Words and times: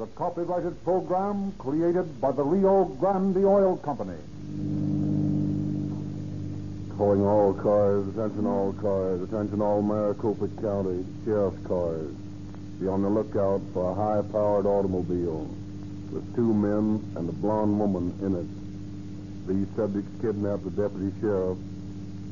a 0.00 0.06
copyrighted 0.08 0.82
program 0.82 1.52
created 1.58 2.20
by 2.20 2.32
the 2.32 2.42
Rio 2.42 2.84
Grande 2.84 3.44
Oil 3.44 3.76
Company. 3.78 4.16
Calling 6.96 7.24
all 7.24 7.52
cars, 7.54 8.08
attention 8.08 8.46
all 8.46 8.72
cars, 8.74 9.22
attention 9.22 9.60
all 9.60 9.82
Maricopa 9.82 10.48
County 10.60 11.04
sheriff's 11.24 11.66
cars. 11.66 12.12
Be 12.80 12.88
on 12.88 13.02
the 13.02 13.10
lookout 13.10 13.60
for 13.74 13.90
a 13.90 13.94
high-powered 13.94 14.64
automobile 14.64 15.44
with 16.10 16.34
two 16.34 16.54
men 16.54 17.02
and 17.16 17.28
a 17.28 17.32
blonde 17.32 17.78
woman 17.78 18.14
in 18.22 18.34
it. 18.36 19.46
These 19.48 19.68
subjects 19.76 20.10
kidnapped 20.22 20.64
the 20.64 20.70
deputy 20.70 21.12
sheriff 21.20 21.58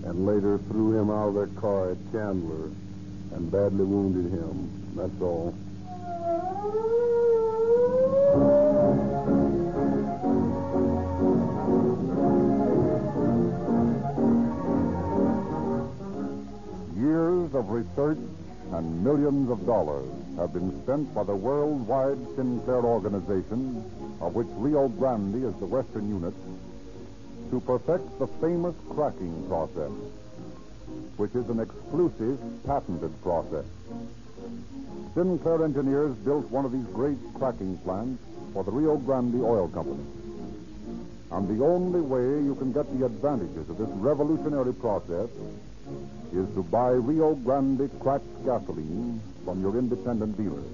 and 0.05 0.27
later 0.27 0.59
threw 0.69 0.99
him 0.99 1.11
out 1.11 1.29
of 1.29 1.35
their 1.35 1.61
car 1.61 1.91
at 1.91 2.13
Chandler 2.13 2.71
and 3.33 3.51
badly 3.51 3.85
wounded 3.85 4.33
him. 4.33 4.71
That's 4.97 5.21
all. 5.21 5.55
Research 17.99 18.19
and 18.73 19.03
millions 19.03 19.51
of 19.51 19.65
dollars 19.67 20.09
have 20.37 20.53
been 20.53 20.71
spent 20.83 21.13
by 21.15 21.25
the 21.25 21.35
worldwide 21.35 22.19
Sinclair 22.37 22.85
organization, 22.85 23.83
of 24.21 24.35
which 24.35 24.47
Rio 24.53 24.89
Grande 24.89 25.43
is 25.45 25.55
the 25.59 25.67
western 25.67 26.09
unit, 26.09 26.35
to 27.51 27.61
perfect 27.61 28.07
the 28.19 28.27
famous 28.41 28.75
cracking 28.91 29.47
process, 29.49 29.91
which 31.17 31.35
is 31.35 31.49
an 31.49 31.61
exclusive 31.61 32.39
patented 32.67 33.11
process. 33.23 33.65
Sinclair 35.15 35.65
engineers 35.65 36.15
built 36.19 36.49
one 36.51 36.65
of 36.65 36.73
these 36.73 36.87
great 36.95 37.19
cracking 37.35 37.79
plants 37.79 38.23
for 38.53 38.63
the 38.63 38.71
Rio 38.71 38.97
Grande 38.97 39.43
Oil 39.43 39.69
Company. 39.69 40.05
And 41.33 41.49
the 41.49 41.65
only 41.65 42.01
way 42.01 42.45
you 42.45 42.55
can 42.55 42.73
get 42.73 42.87
the 42.97 43.07
advantages 43.07 43.69
of 43.69 43.77
this 43.77 43.89
revolutionary 43.89 44.73
process 44.75 45.29
is 46.33 46.49
to 46.55 46.63
buy 46.63 46.91
Rio 46.91 47.35
Grande 47.35 47.91
cracked 48.01 48.45
gasoline 48.45 49.21
from 49.45 49.63
your 49.63 49.79
independent 49.79 50.37
dealers. 50.37 50.65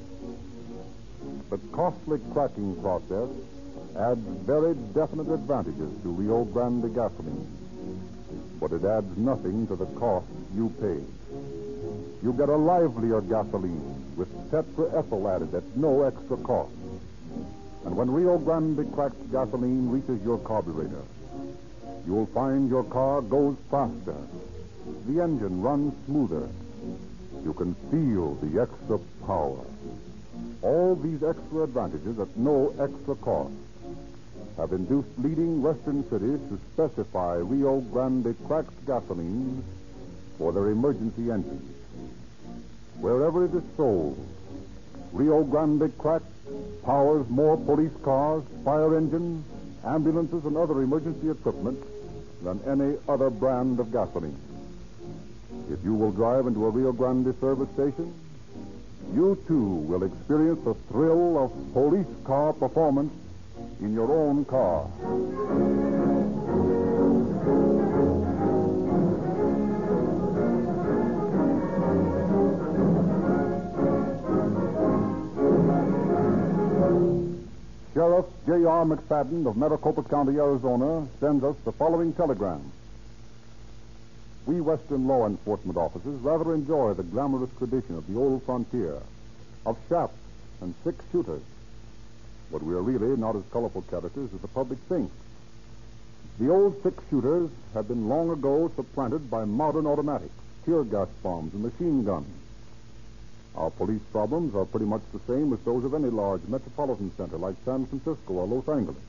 The 1.50 1.58
costly 1.72 2.20
cracking 2.32 2.80
process 2.82 3.28
adds 3.96 4.20
very 4.44 4.74
definite 4.94 5.30
advantages 5.32 5.90
to 6.02 6.08
Rio 6.08 6.44
Grande 6.44 6.92
gasoline, 6.94 7.46
but 8.60 8.72
it 8.72 8.84
adds 8.84 9.16
nothing 9.16 9.66
to 9.68 9.76
the 9.76 9.86
cost 9.98 10.26
you 10.54 10.70
pay. 10.80 11.00
You 12.22 12.32
get 12.32 12.48
a 12.48 12.56
livelier 12.56 13.20
gasoline 13.20 14.14
with 14.16 14.28
tetraethyl 14.50 15.34
added 15.34 15.54
at 15.54 15.76
no 15.76 16.02
extra 16.02 16.36
cost. 16.38 16.72
And 17.84 17.96
when 17.96 18.10
Rio 18.10 18.38
Grande 18.38 18.90
cracked 18.94 19.30
gasoline 19.30 19.90
reaches 19.90 20.22
your 20.24 20.38
carburetor, 20.38 21.04
you'll 22.06 22.26
find 22.26 22.68
your 22.68 22.84
car 22.84 23.20
goes 23.20 23.56
faster. 23.70 24.16
The 25.06 25.22
engine 25.22 25.62
runs 25.62 25.94
smoother. 26.06 26.48
You 27.42 27.52
can 27.54 27.74
feel 27.90 28.34
the 28.36 28.60
extra 28.62 28.98
power. 29.26 29.64
All 30.62 30.94
these 30.94 31.22
extra 31.22 31.62
advantages 31.64 32.18
at 32.18 32.36
no 32.36 32.74
extra 32.78 33.14
cost 33.16 33.52
have 34.56 34.72
induced 34.72 35.08
leading 35.18 35.62
western 35.62 36.08
cities 36.08 36.40
to 36.48 36.58
specify 36.72 37.36
Rio 37.36 37.80
Grande 37.80 38.34
cracked 38.46 38.86
gasoline 38.86 39.64
for 40.38 40.52
their 40.52 40.68
emergency 40.70 41.30
engines. 41.30 41.74
Wherever 43.00 43.44
it 43.44 43.54
is 43.54 43.64
sold, 43.76 44.18
Rio 45.12 45.44
Grande 45.44 45.96
cracked 45.98 46.26
powers 46.84 47.28
more 47.28 47.56
police 47.56 47.96
cars, 48.02 48.42
fire 48.64 48.96
engines, 48.96 49.44
ambulances, 49.84 50.44
and 50.44 50.56
other 50.56 50.82
emergency 50.82 51.30
equipment 51.30 51.82
than 52.42 52.60
any 52.66 52.96
other 53.08 53.30
brand 53.30 53.80
of 53.80 53.92
gasoline. 53.92 54.53
If 55.70 55.82
you 55.82 55.94
will 55.94 56.12
drive 56.12 56.46
into 56.46 56.66
a 56.66 56.70
Rio 56.70 56.92
Grande 56.92 57.34
service 57.40 57.68
station, 57.70 58.12
you 59.14 59.42
too 59.46 59.62
will 59.62 60.02
experience 60.02 60.62
the 60.64 60.74
thrill 60.90 61.38
of 61.42 61.72
police 61.72 62.06
car 62.24 62.52
performance 62.52 63.12
in 63.80 63.94
your 63.94 64.10
own 64.10 64.44
car. 64.44 64.88
Sheriff 77.94 78.26
J.R. 78.46 78.84
McFadden 78.84 79.46
of 79.46 79.56
Maricopa 79.56 80.02
County, 80.02 80.36
Arizona, 80.38 81.06
sends 81.20 81.44
us 81.44 81.56
the 81.64 81.72
following 81.72 82.12
telegram. 82.12 82.72
We 84.46 84.60
Western 84.60 85.06
law 85.06 85.26
enforcement 85.26 85.78
officers 85.78 86.20
rather 86.20 86.54
enjoy 86.54 86.92
the 86.92 87.02
glamorous 87.02 87.50
tradition 87.56 87.96
of 87.96 88.06
the 88.06 88.18
old 88.18 88.42
frontier, 88.42 88.98
of 89.64 89.78
shafts 89.88 90.18
and 90.60 90.74
six 90.84 91.02
shooters. 91.10 91.42
But 92.52 92.62
we 92.62 92.74
are 92.74 92.82
really 92.82 93.16
not 93.16 93.36
as 93.36 93.42
colorful 93.50 93.82
characters 93.82 94.28
as 94.34 94.40
the 94.40 94.48
public 94.48 94.78
thinks. 94.80 95.14
The 96.38 96.50
old 96.50 96.82
six 96.82 97.02
shooters 97.08 97.48
have 97.72 97.88
been 97.88 98.08
long 98.08 98.30
ago 98.30 98.70
supplanted 98.76 99.30
by 99.30 99.46
modern 99.46 99.86
automatics, 99.86 100.34
tear 100.66 100.84
gas 100.84 101.08
bombs, 101.22 101.54
and 101.54 101.62
machine 101.62 102.04
guns. 102.04 102.26
Our 103.56 103.70
police 103.70 104.02
problems 104.12 104.54
are 104.54 104.66
pretty 104.66 104.86
much 104.86 105.02
the 105.12 105.20
same 105.32 105.52
as 105.52 105.60
those 105.60 105.84
of 105.84 105.94
any 105.94 106.10
large 106.10 106.42
metropolitan 106.48 107.12
center 107.16 107.38
like 107.38 107.54
San 107.64 107.86
Francisco 107.86 108.34
or 108.34 108.46
Los 108.46 108.68
Angeles. 108.68 109.02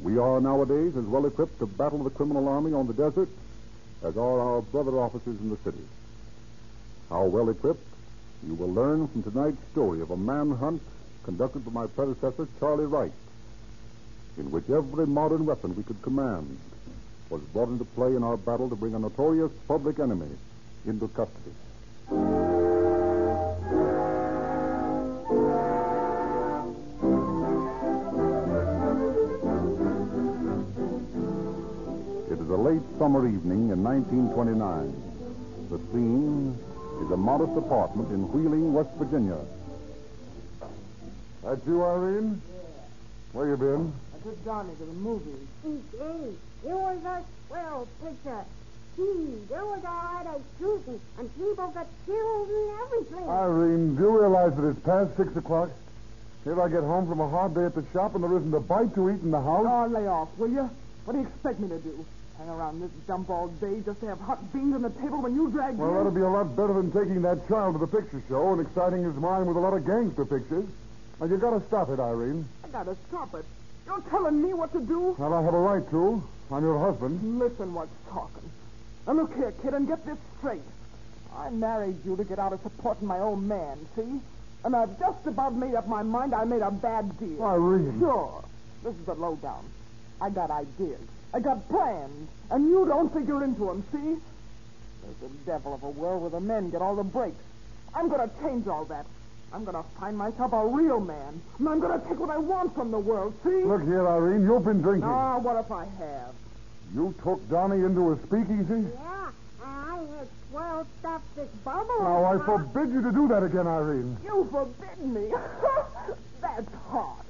We 0.00 0.16
are 0.16 0.40
nowadays 0.40 0.96
as 0.96 1.04
well 1.04 1.26
equipped 1.26 1.58
to 1.58 1.66
battle 1.66 2.02
the 2.02 2.10
criminal 2.10 2.48
army 2.48 2.72
on 2.72 2.86
the 2.86 2.94
desert 2.94 3.28
as 4.02 4.16
are 4.16 4.40
our 4.40 4.62
brother 4.62 4.98
officers 4.98 5.38
in 5.40 5.50
the 5.50 5.56
city. 5.58 5.84
How 7.08 7.24
well 7.24 7.48
equipped, 7.48 7.86
you 8.46 8.54
will 8.54 8.72
learn 8.72 9.08
from 9.08 9.22
tonight's 9.22 9.62
story 9.72 10.00
of 10.00 10.10
a 10.10 10.16
manhunt 10.16 10.82
conducted 11.24 11.64
by 11.66 11.72
my 11.72 11.86
predecessor, 11.86 12.48
Charlie 12.58 12.86
Wright, 12.86 13.12
in 14.38 14.50
which 14.50 14.70
every 14.70 15.06
modern 15.06 15.44
weapon 15.44 15.76
we 15.76 15.82
could 15.82 16.00
command 16.02 16.58
was 17.28 17.42
brought 17.52 17.68
into 17.68 17.84
play 17.84 18.14
in 18.16 18.24
our 18.24 18.36
battle 18.36 18.68
to 18.68 18.76
bring 18.76 18.94
a 18.94 18.98
notorious 18.98 19.52
public 19.68 19.98
enemy 19.98 20.30
into 20.86 21.06
custody. 21.08 21.52
Late 32.70 32.98
summer 33.00 33.26
evening 33.26 33.70
in 33.70 33.82
1929. 33.82 34.94
The 35.70 35.78
scene 35.90 36.56
is 37.02 37.10
a 37.10 37.16
modest 37.16 37.58
apartment 37.58 38.12
in 38.12 38.30
Wheeling, 38.30 38.72
West 38.72 38.90
Virginia. 38.94 39.38
That 41.42 41.58
you, 41.66 41.82
Irene? 41.82 42.40
Yeah. 42.46 42.60
Where 43.32 43.48
you 43.48 43.56
been? 43.56 43.92
I 44.14 44.22
took 44.22 44.44
Johnny 44.44 44.70
to 44.78 44.84
the 44.84 44.92
movies. 44.92 45.48
Gee, 45.64 45.82
it 46.68 46.76
was 46.86 47.02
a 47.02 47.24
swell 47.48 47.88
picture. 48.04 48.44
Gee, 48.94 49.42
there 49.48 49.66
was 49.66 49.82
a 49.82 49.90
lot 49.90 50.26
of 50.26 50.40
shooting, 50.60 51.00
and 51.18 51.26
people 51.34 51.68
got 51.74 51.88
killed 52.06 52.48
and 52.50 52.70
everything. 52.86 53.28
Irene, 53.28 53.96
do 53.96 54.02
you 54.02 54.20
realize 54.20 54.54
that 54.54 54.68
it's 54.68 54.80
past 54.86 55.16
six 55.16 55.34
o'clock? 55.34 55.70
Here 56.44 56.60
I 56.62 56.68
get 56.68 56.84
home 56.84 57.08
from 57.08 57.18
a 57.18 57.28
hard 57.28 57.52
day 57.52 57.64
at 57.64 57.74
the 57.74 57.84
shop 57.92 58.14
and 58.14 58.22
there 58.22 58.36
isn't 58.36 58.54
a 58.54 58.60
bite 58.60 58.94
to 58.94 59.10
eat 59.10 59.22
in 59.22 59.32
the 59.32 59.40
house. 59.40 59.66
Oh, 59.68 59.86
lay 59.90 60.06
off, 60.06 60.28
will 60.38 60.50
you? 60.50 60.70
What 61.04 61.14
do 61.14 61.18
you 61.18 61.26
expect 61.26 61.58
me 61.58 61.68
to 61.68 61.78
do? 61.78 62.06
Hang 62.40 62.48
around 62.48 62.80
this 62.80 62.90
dump 63.06 63.28
all 63.28 63.48
day 63.48 63.82
just 63.84 64.00
to 64.00 64.06
have 64.06 64.18
hot 64.18 64.50
beans 64.50 64.74
on 64.74 64.80
the 64.80 64.88
table 64.88 65.20
when 65.20 65.34
you 65.34 65.50
drag 65.50 65.74
me. 65.74 65.80
Well, 65.80 65.90
me? 65.90 65.96
that'd 65.98 66.14
be 66.14 66.22
a 66.22 66.28
lot 66.28 66.56
better 66.56 66.72
than 66.72 66.90
taking 66.90 67.20
that 67.20 67.46
child 67.48 67.74
to 67.74 67.78
the 67.78 67.86
picture 67.86 68.22
show 68.28 68.54
and 68.54 68.66
exciting 68.66 69.04
his 69.04 69.14
mind 69.16 69.46
with 69.46 69.58
a 69.58 69.60
lot 69.60 69.74
of 69.74 69.84
gangster 69.84 70.24
pictures. 70.24 70.64
Now, 71.20 71.26
you 71.26 71.36
gotta 71.36 71.62
stop 71.66 71.90
it, 71.90 72.00
Irene. 72.00 72.48
I 72.64 72.68
gotta 72.68 72.96
stop 73.08 73.34
it. 73.34 73.44
You're 73.84 74.00
telling 74.08 74.40
me 74.40 74.54
what 74.54 74.72
to 74.72 74.80
do? 74.80 75.14
Well, 75.18 75.34
I 75.34 75.42
have 75.42 75.52
a 75.52 75.58
right 75.58 75.90
to. 75.90 76.22
I'm 76.50 76.64
your 76.64 76.78
husband. 76.78 77.38
Listen 77.38 77.74
what's 77.74 77.92
talking. 78.08 78.50
Now 79.06 79.12
look 79.12 79.34
here, 79.36 79.52
kid, 79.60 79.74
and 79.74 79.86
get 79.86 80.06
this 80.06 80.16
straight. 80.38 80.62
I 81.36 81.50
married 81.50 81.96
you 82.06 82.16
to 82.16 82.24
get 82.24 82.38
out 82.38 82.54
of 82.54 82.62
supporting 82.62 83.06
my 83.06 83.18
old 83.18 83.42
man, 83.42 83.86
see? 83.94 84.18
And 84.64 84.74
I've 84.74 84.98
just 84.98 85.26
about 85.26 85.54
made 85.54 85.74
up 85.74 85.86
my 85.86 86.02
mind 86.02 86.34
I 86.34 86.44
made 86.44 86.62
a 86.62 86.70
bad 86.70 87.18
deal. 87.18 87.42
Irene. 87.44 87.98
Sure. 87.98 88.42
This 88.82 88.94
is 88.94 89.04
the 89.04 89.14
lowdown. 89.14 89.64
I 90.22 90.30
got 90.30 90.50
ideas. 90.50 91.00
I 91.32 91.40
got 91.40 91.68
plans. 91.68 92.28
And 92.50 92.68
you 92.68 92.84
don't 92.86 93.12
figure 93.12 93.44
into 93.44 93.66
them, 93.66 93.84
see? 93.92 94.20
There's 95.02 95.32
a 95.32 95.34
devil 95.46 95.74
of 95.74 95.82
a 95.82 95.90
world 95.90 96.22
where 96.22 96.30
the 96.30 96.40
men 96.40 96.70
get 96.70 96.82
all 96.82 96.96
the 96.96 97.04
breaks. 97.04 97.42
I'm 97.94 98.08
going 98.08 98.28
to 98.28 98.34
change 98.42 98.66
all 98.66 98.84
that. 98.86 99.06
I'm 99.52 99.64
going 99.64 99.76
to 99.76 99.88
find 99.98 100.16
myself 100.16 100.52
a 100.52 100.66
real 100.66 101.00
man. 101.00 101.40
And 101.58 101.68
I'm 101.68 101.80
going 101.80 102.00
to 102.00 102.08
take 102.08 102.18
what 102.18 102.30
I 102.30 102.38
want 102.38 102.74
from 102.74 102.90
the 102.90 102.98
world, 102.98 103.34
see? 103.42 103.62
Look 103.64 103.82
here, 103.82 104.06
Irene. 104.06 104.44
You've 104.44 104.64
been 104.64 104.80
drinking. 104.80 105.08
Ah, 105.08 105.38
what 105.38 105.56
if 105.64 105.70
I 105.70 105.84
have? 105.84 106.34
You 106.94 107.14
took 107.22 107.48
Donnie 107.48 107.84
into 107.84 108.12
a 108.12 108.18
speakeasy? 108.26 108.88
Yeah, 108.94 109.30
I 109.64 109.98
had 110.18 110.28
swelled 110.50 110.86
up 111.04 111.22
this 111.36 111.48
bubble. 111.64 112.00
Now, 112.00 112.24
I 112.24 112.44
forbid 112.44 112.92
you 112.92 113.02
to 113.02 113.12
do 113.12 113.28
that 113.28 113.42
again, 113.42 113.66
Irene. 113.66 114.16
You 114.24 114.48
forbid 114.50 115.04
me. 115.04 115.32
That's 116.40 116.74
hot. 116.88 117.24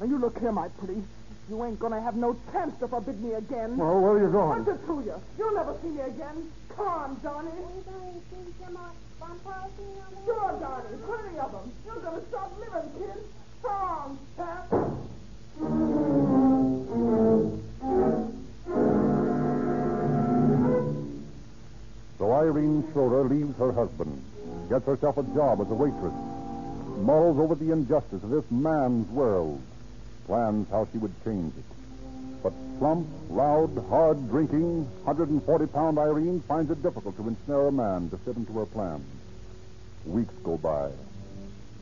Now, 0.00 0.06
you 0.06 0.18
look 0.18 0.38
here, 0.38 0.52
my 0.52 0.68
pretty. 0.68 1.02
You 1.50 1.64
ain't 1.64 1.80
gonna 1.80 2.00
have 2.00 2.14
no 2.14 2.36
chance 2.52 2.78
to 2.78 2.86
forbid 2.86 3.20
me 3.20 3.32
again. 3.34 3.76
Well, 3.76 4.00
where 4.00 4.12
are 4.12 4.20
you 4.20 4.30
going? 4.30 4.64
What's 4.64 4.70
it 4.70 4.86
to 4.86 5.02
you? 5.04 5.14
You'll 5.36 5.54
never 5.54 5.74
see 5.82 5.88
me 5.88 6.00
again. 6.00 6.48
Come 6.76 6.86
on, 6.86 7.20
Johnny. 7.24 7.50
Are 7.50 7.74
you 7.74 7.82
going 7.90 8.14
to 8.14 8.20
see 8.30 8.54
some 8.62 8.74
more 8.74 8.92
vampires 9.18 9.72
in 9.82 9.90
your 9.90 10.06
man? 10.14 10.22
Sure, 10.24 10.54
Johnny. 10.60 10.96
Plenty 11.04 11.38
of 11.40 11.50
them. 11.50 11.72
You're 11.84 12.02
gonna 12.06 12.22
stop 12.28 12.52
living, 12.60 12.90
kid. 13.02 13.18
So 13.62 13.68
long, 13.68 14.18
Pat. 14.36 14.64
So 22.18 22.32
Irene 22.32 22.84
Schroeder 22.92 23.24
leaves 23.24 23.58
her 23.58 23.72
husband, 23.72 24.22
gets 24.68 24.86
herself 24.86 25.18
a 25.18 25.24
job 25.34 25.60
as 25.60 25.68
a 25.68 25.74
waitress, 25.74 26.14
mulls 27.02 27.38
over 27.40 27.56
the 27.56 27.72
injustice 27.72 28.22
of 28.22 28.30
this 28.30 28.48
man's 28.52 29.08
world, 29.10 29.60
plans 30.30 30.68
how 30.70 30.86
she 30.92 30.98
would 30.98 31.12
change 31.24 31.52
it. 31.56 31.64
But 32.40 32.52
plump, 32.78 33.08
loud, 33.30 33.76
hard 33.88 34.30
drinking, 34.30 34.84
140 35.02 35.66
pound 35.66 35.98
Irene 35.98 36.40
finds 36.46 36.70
it 36.70 36.80
difficult 36.84 37.16
to 37.16 37.26
ensnare 37.26 37.66
a 37.66 37.72
man 37.72 38.08
to 38.10 38.16
fit 38.18 38.36
into 38.36 38.52
her 38.52 38.66
plans. 38.66 39.04
Weeks 40.06 40.32
go 40.44 40.56
by. 40.56 40.90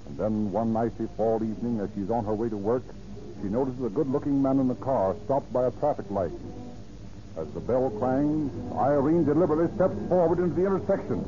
And 0.06 0.16
then 0.16 0.50
one 0.50 0.74
icy 0.74 1.08
fall 1.18 1.44
evening, 1.44 1.80
as 1.80 1.90
she's 1.94 2.10
on 2.10 2.24
her 2.24 2.34
way 2.34 2.48
to 2.48 2.56
work, 2.56 2.84
she 3.42 3.48
notices 3.48 3.84
a 3.84 3.90
good 3.90 4.08
looking 4.08 4.40
man 4.40 4.58
in 4.60 4.70
a 4.70 4.74
car 4.76 5.14
stopped 5.26 5.52
by 5.52 5.66
a 5.66 5.70
traffic 5.72 6.10
light. 6.10 6.32
As 7.36 7.48
the 7.50 7.60
bell 7.60 7.90
clangs, 7.98 8.50
Irene 8.74 9.26
deliberately 9.26 9.68
steps 9.74 9.94
forward 10.08 10.38
into 10.38 10.54
the 10.54 10.66
intersection. 10.66 11.22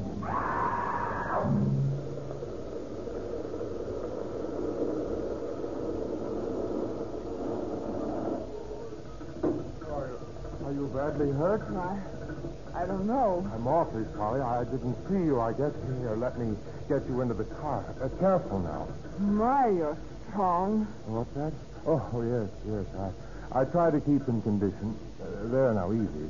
Are 10.71 10.73
you 10.73 10.87
badly 11.01 11.33
hurt? 11.33 11.63
I, 11.75 12.83
I 12.83 12.87
don't 12.87 13.07
know. 13.07 13.49
I'm 13.55 13.67
awfully 13.67 14.05
sorry. 14.15 14.43
I 14.43 14.65
didn't 14.65 14.97
see 15.09 15.25
you. 15.25 15.41
I 15.41 15.53
guess 15.53 15.73
here, 15.99 16.15
let 16.17 16.39
me 16.39 16.55
get 16.91 17.07
you 17.09 17.23
into 17.23 17.33
the 17.33 17.45
car. 17.45 17.85
Uh, 18.03 18.09
careful 18.21 18.61
now. 18.61 18.87
My, 19.19 19.69
you're 19.69 19.97
strong. 20.29 20.85
What's 21.07 21.33
that? 21.35 21.53
Oh, 21.87 22.05
yes, 22.21 22.51
yes. 22.69 22.85
I, 23.01 23.61
I 23.61 23.65
try 23.65 23.91
to 23.91 24.01
keep 24.01 24.29
in 24.29 24.43
condition. 24.43 24.95
Uh, 25.23 25.49
there 25.49 25.73
now, 25.73 25.91
easy. 25.93 26.29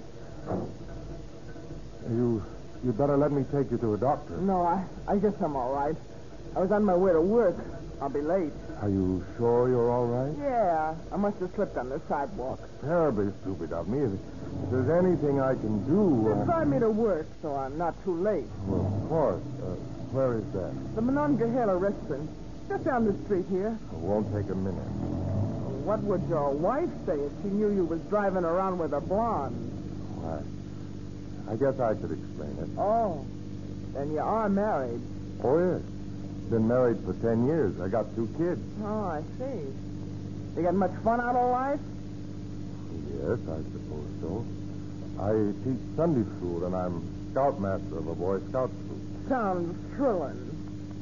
You, 2.09 2.43
you 2.85 2.93
better 2.93 3.17
let 3.17 3.33
me 3.33 3.45
take 3.53 3.73
you 3.73 3.79
to 3.79 3.95
a 3.95 3.99
doctor. 3.99 4.37
No, 4.37 4.63
I, 4.63 4.85
I 5.09 5.19
guess 5.19 5.35
I'm 5.43 5.57
all 5.57 5.75
right. 5.75 5.97
I 6.55 6.61
was 6.61 6.71
on 6.71 6.85
my 6.85 6.95
way 6.95 7.13
to 7.13 7.21
work. 7.21 7.57
I'll 8.01 8.09
be 8.09 8.21
late. 8.23 8.53
Are 8.83 8.89
you 8.89 9.23
sure 9.37 9.69
you're 9.69 9.91
all 9.91 10.07
right? 10.07 10.33
Yeah, 10.41 10.95
I 11.13 11.17
must 11.17 11.39
have 11.41 11.51
slipped 11.55 11.77
on 11.77 11.91
the 11.91 12.01
sidewalk. 12.09 12.61
Terribly 12.81 13.31
stupid 13.43 13.73
of 13.75 13.89
me. 13.89 13.99
If, 14.01 14.13
if 14.13 14.71
there's 14.71 15.05
anything 15.05 15.39
I 15.41 15.55
can 15.55 15.85
do. 15.85 16.25
Just 16.29 16.41
Uh, 16.41 16.45
drive 16.45 16.69
me 16.69 16.79
to 16.81 16.89
work 16.91 17.27
so 17.43 17.55
I'm 17.55 17.77
not 17.77 17.95
too 18.05 18.15
late. 18.23 18.47
well, 18.67 18.87
of 18.87 19.09
course. 19.09 19.43
Uh, 19.63 19.67
where 20.17 20.35
is 20.35 20.45
that? 20.55 20.73
The 20.95 21.03
Monongahela 21.03 21.77
restaurant. 21.77 22.31
Just 22.71 22.85
down 22.85 23.05
the 23.05 23.15
street 23.25 23.45
here. 23.51 23.77
It 23.93 23.99
won't 23.99 24.33
take 24.33 24.49
a 24.51 24.55
minute. 24.55 24.89
What 25.85 26.01
would 26.05 26.23
your 26.29 26.51
wife 26.53 26.89
say 27.05 27.15
if 27.21 27.33
she 27.43 27.49
knew 27.49 27.69
you 27.71 27.85
was 27.85 28.01
driving 28.09 28.45
around 28.45 28.79
with 28.79 28.93
a 28.95 29.01
blonde? 29.01 29.57
Why? 30.23 30.41
I 31.53 31.57
guess 31.57 31.79
I 31.81 31.95
could 31.95 32.13
explain 32.13 32.57
it. 32.63 32.69
Oh, 32.79 33.27
then 33.93 34.13
you 34.13 34.21
are 34.21 34.49
married. 34.49 35.01
Oh, 35.43 35.59
yes. 35.59 35.83
Been 36.51 36.67
married 36.67 36.99
for 37.05 37.13
ten 37.23 37.47
years. 37.47 37.81
I 37.81 37.87
got 37.87 38.13
two 38.17 38.27
kids. 38.37 38.61
Oh, 38.83 39.05
I 39.05 39.23
see. 39.39 39.71
You 40.57 40.63
get 40.63 40.75
much 40.75 40.91
fun 41.05 41.21
out 41.21 41.37
of 41.37 41.49
life? 41.53 41.79
Yes, 43.07 43.39
I 43.47 43.63
suppose 43.71 44.09
so. 44.21 44.45
I 45.21 45.53
teach 45.63 45.79
Sunday 45.95 46.29
school, 46.39 46.65
and 46.67 46.75
I'm 46.75 47.07
scoutmaster 47.31 47.99
of 47.99 48.09
a 48.09 48.15
Boy 48.17 48.41
Scout 48.49 48.69
troop. 48.69 49.29
Sounds 49.29 49.95
thrilling. 49.95 50.51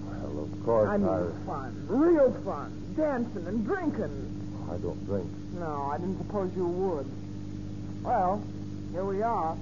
Well, 0.04 0.44
of 0.44 0.64
course, 0.66 0.90
I 0.90 0.98
mean 0.98 1.32
fun. 1.46 1.86
Real 1.88 2.30
fun. 2.44 2.94
Dancing 2.94 3.46
and 3.46 3.64
drinking. 3.64 4.66
I 4.70 4.76
don't 4.76 5.02
drink. 5.06 5.30
No, 5.54 5.88
I 5.90 5.96
didn't 5.96 6.18
suppose 6.18 6.54
you 6.54 6.66
would. 6.66 7.06
Well, 8.04 8.42
here 8.92 9.04
we 9.04 9.22
are. 9.22 9.56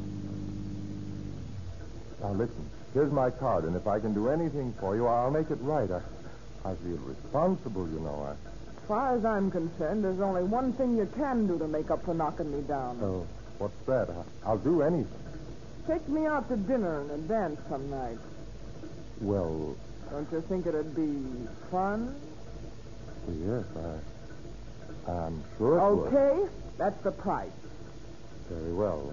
Now, 2.20 2.32
listen. 2.32 2.70
Here's 2.96 3.12
my 3.12 3.28
card, 3.28 3.64
and 3.64 3.76
if 3.76 3.86
I 3.86 4.00
can 4.00 4.14
do 4.14 4.30
anything 4.30 4.72
for 4.80 4.96
you, 4.96 5.06
I'll 5.06 5.30
make 5.30 5.50
it 5.50 5.58
right. 5.60 5.90
I, 5.90 6.00
I 6.66 6.74
feel 6.76 6.96
responsible, 6.96 7.86
you 7.90 8.00
know. 8.00 8.26
I, 8.26 8.30
As 8.30 8.88
far 8.88 9.14
as 9.14 9.22
I'm 9.22 9.50
concerned, 9.50 10.02
there's 10.02 10.20
only 10.20 10.44
one 10.44 10.72
thing 10.72 10.96
you 10.96 11.04
can 11.14 11.46
do 11.46 11.58
to 11.58 11.68
make 11.68 11.90
up 11.90 12.06
for 12.06 12.14
knocking 12.14 12.50
me 12.50 12.62
down. 12.66 12.98
oh, 13.02 13.26
what's 13.58 13.76
that? 13.84 14.08
I, 14.08 14.48
I'll 14.48 14.56
do 14.56 14.80
anything. 14.80 15.12
Take 15.86 16.08
me 16.08 16.24
out 16.24 16.48
to 16.48 16.56
dinner 16.56 17.02
and 17.02 17.10
a 17.10 17.18
dance 17.28 17.60
some 17.68 17.90
night. 17.90 18.16
Well, 19.20 19.76
Don't 20.10 20.32
you 20.32 20.40
think 20.48 20.66
it'd 20.66 20.96
be 20.96 21.46
fun? 21.70 22.16
yes, 23.28 23.64
I, 23.76 25.10
I'm 25.12 25.44
sure 25.58 25.76
it 25.76 25.94
would. 25.96 26.14
Okay, 26.14 26.50
that's 26.78 27.02
the 27.04 27.12
price. 27.12 27.50
Very 28.48 28.72
well. 28.72 29.12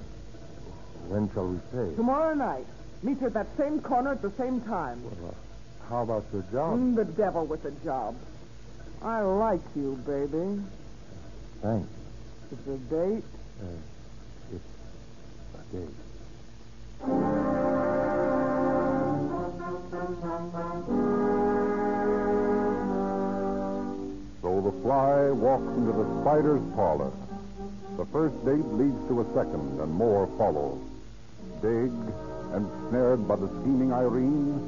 When 1.10 1.30
shall 1.34 1.50
we 1.50 1.60
say? 1.74 1.94
Tomorrow 1.98 2.34
night, 2.36 2.66
meet 3.04 3.20
you 3.22 3.28
at 3.28 3.34
that 3.34 3.48
same 3.58 3.82
corner 3.82 4.12
at 4.12 4.22
the 4.22 4.32
same 4.32 4.62
time. 4.62 5.04
Well, 5.04 5.30
uh, 5.32 5.90
how 5.90 6.04
about 6.04 6.26
your 6.32 6.44
job? 6.52 6.80
Mm, 6.80 6.96
the 6.96 7.06
devil 7.06 7.46
with 7.46 7.64
the 7.64 7.72
job. 7.84 8.16
I 9.02 9.22
like 9.22 9.62
you, 9.76 9.96
baby. 10.06 10.62
Thanks. 11.62 11.90
It's 12.52 12.68
a 12.68 12.78
date. 12.78 13.24
Uh, 13.62 13.66
it's 14.54 14.66
a 15.56 15.76
date. 15.76 15.96
So 24.42 24.60
the 24.62 24.72
fly 24.82 25.32
walks 25.32 25.68
into 25.78 25.92
the 25.94 26.22
spider's 26.22 26.62
parlor. 26.76 27.12
The 27.98 28.06
first 28.08 28.36
date 28.46 28.66
leads 28.74 29.08
to 29.08 29.22
a 29.22 29.26
second, 29.34 29.80
and 29.80 29.92
more 29.92 30.28
follow. 30.38 30.80
Dig, 31.62 31.92
ensnared 32.54 33.28
by 33.28 33.36
the 33.36 33.48
scheming 33.62 33.92
Irene, 33.94 34.60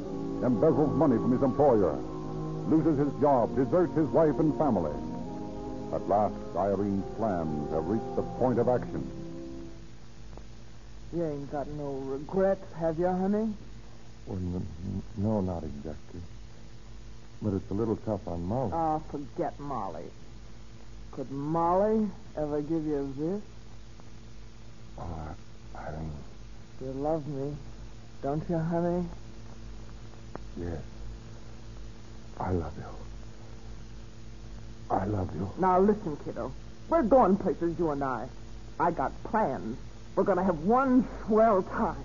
embezzles 0.41 0.93
money 0.95 1.15
from 1.15 1.31
his 1.31 1.41
employer, 1.43 1.93
loses 2.67 2.97
his 2.97 3.21
job, 3.21 3.55
deserts 3.55 3.95
his 3.95 4.07
wife 4.09 4.37
and 4.39 4.57
family. 4.57 4.93
At 5.93 6.07
last, 6.09 6.33
Irene's 6.57 7.05
plans 7.15 7.71
have 7.71 7.85
reached 7.87 8.15
the 8.15 8.23
point 8.39 8.59
of 8.59 8.67
action. 8.67 9.03
You 11.13 11.23
ain't 11.25 11.51
got 11.51 11.67
no 11.67 11.93
regrets, 11.93 12.65
have 12.73 12.99
you, 12.99 13.07
honey? 13.07 13.53
Well, 14.25 14.37
n- 14.37 14.65
n- 14.85 15.03
no, 15.17 15.39
not 15.41 15.63
exactly. 15.63 16.19
But 17.41 17.53
it's 17.53 17.69
a 17.69 17.73
little 17.73 17.95
tough 17.97 18.27
on 18.27 18.43
Molly. 18.43 18.71
Oh, 18.73 19.01
forget 19.11 19.57
Molly. 19.59 20.05
Could 21.11 21.31
Molly 21.31 22.09
ever 22.35 22.61
give 22.61 22.85
you 22.85 23.13
this? 23.17 23.41
oh, 24.97 25.35
I, 25.75 25.79
I 25.79 25.91
mean, 25.91 26.11
You 26.81 26.91
love 26.91 27.25
me, 27.27 27.55
don't 28.25 28.43
you, 28.49 28.57
honey? 28.57 29.05
yes. 30.57 30.81
I 32.39 32.49
love 32.49 32.73
you. 32.75 32.85
I 34.89 35.05
love 35.05 35.29
you. 35.35 35.47
Now 35.59 35.79
listen, 35.79 36.17
kiddo. 36.25 36.51
We're 36.89 37.03
going 37.03 37.37
places, 37.37 37.77
you 37.77 37.91
and 37.91 38.03
I. 38.03 38.27
I 38.79 38.89
got 38.89 39.11
plans. 39.25 39.77
We're 40.15 40.23
going 40.23 40.39
to 40.39 40.43
have 40.43 40.57
one 40.61 41.07
swell 41.27 41.61
time. 41.61 42.03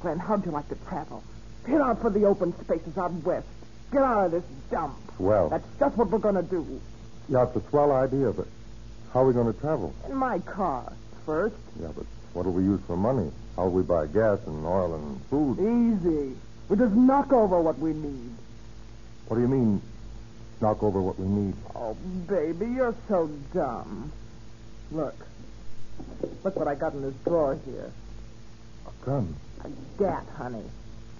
Glenn, 0.00 0.18
how'd 0.18 0.46
you 0.46 0.50
like 0.50 0.68
to 0.70 0.76
travel? 0.88 1.22
Get 1.66 1.78
out 1.82 2.00
for 2.00 2.08
the 2.08 2.24
open 2.24 2.58
spaces 2.64 2.96
out 2.96 3.12
west. 3.22 3.46
Get 3.92 4.00
out 4.02 4.24
of 4.24 4.32
this 4.32 4.44
dump. 4.70 4.96
Well, 5.18 5.50
That's 5.50 5.66
just 5.78 5.94
what 5.98 6.08
we're 6.08 6.20
going 6.20 6.36
to 6.36 6.42
do. 6.42 6.80
yeah, 7.28 7.42
it's 7.42 7.54
a 7.54 7.68
swell 7.68 7.92
idea, 7.92 8.32
but 8.32 8.46
how 9.12 9.20
are 9.20 9.26
we 9.26 9.34
going 9.34 9.52
to 9.52 9.60
travel? 9.60 9.94
In 10.08 10.16
my 10.16 10.38
car, 10.38 10.90
first. 11.26 11.54
Yeah, 11.78 11.88
but 11.94 12.06
what'll 12.32 12.52
we 12.52 12.62
use 12.62 12.80
for 12.86 12.96
money? 12.96 13.30
How'll 13.56 13.70
we 13.70 13.82
buy 13.82 14.06
gas 14.06 14.38
and 14.46 14.64
oil 14.64 14.94
and 14.94 15.20
food? 15.26 15.58
Easy. 15.58 16.36
We 16.68 16.76
just 16.76 16.94
knock 16.94 17.32
over 17.32 17.60
what 17.60 17.78
we 17.78 17.92
need. 17.92 18.34
What 19.28 19.36
do 19.36 19.42
you 19.42 19.48
mean, 19.48 19.82
knock 20.60 20.82
over 20.82 21.00
what 21.00 21.18
we 21.18 21.26
need? 21.26 21.54
Oh, 21.74 21.94
baby, 22.26 22.66
you're 22.66 22.94
so 23.08 23.30
dumb. 23.52 24.12
Look. 24.90 25.14
Look 26.44 26.56
what 26.56 26.68
I 26.68 26.74
got 26.74 26.94
in 26.94 27.02
this 27.02 27.14
drawer 27.24 27.58
here. 27.64 27.90
A 28.86 29.04
gun. 29.04 29.34
A 29.64 29.68
gat, 29.98 30.26
honey. 30.36 30.64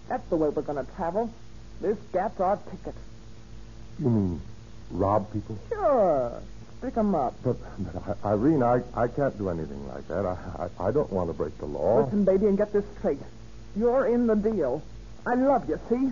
That's 0.08 0.28
the 0.28 0.36
way 0.36 0.48
we're 0.48 0.62
going 0.62 0.84
to 0.84 0.92
travel. 0.92 1.32
This 1.80 1.96
gat's 2.12 2.40
our 2.40 2.58
ticket. 2.70 2.94
You 3.98 4.10
mean 4.10 4.40
rob 4.90 5.32
people? 5.32 5.58
Sure. 5.68 6.40
Pick 6.82 6.98
up. 6.98 7.34
But, 7.44 7.56
but 7.78 8.16
I, 8.24 8.32
Irene, 8.32 8.62
I, 8.62 8.82
I 8.94 9.06
can't 9.06 9.38
do 9.38 9.50
anything 9.50 9.86
like 9.86 10.08
that. 10.08 10.26
I, 10.26 10.68
I, 10.78 10.88
I 10.88 10.90
don't 10.90 11.10
want 11.12 11.30
to 11.30 11.32
break 11.32 11.56
the 11.58 11.66
law. 11.66 12.02
Listen, 12.04 12.24
baby, 12.24 12.46
and 12.46 12.58
get 12.58 12.72
this 12.72 12.84
straight. 12.98 13.20
You're 13.76 14.08
in 14.08 14.26
the 14.26 14.34
deal. 14.34 14.82
I 15.24 15.34
love 15.34 15.68
you, 15.68 15.78
see? 15.88 16.10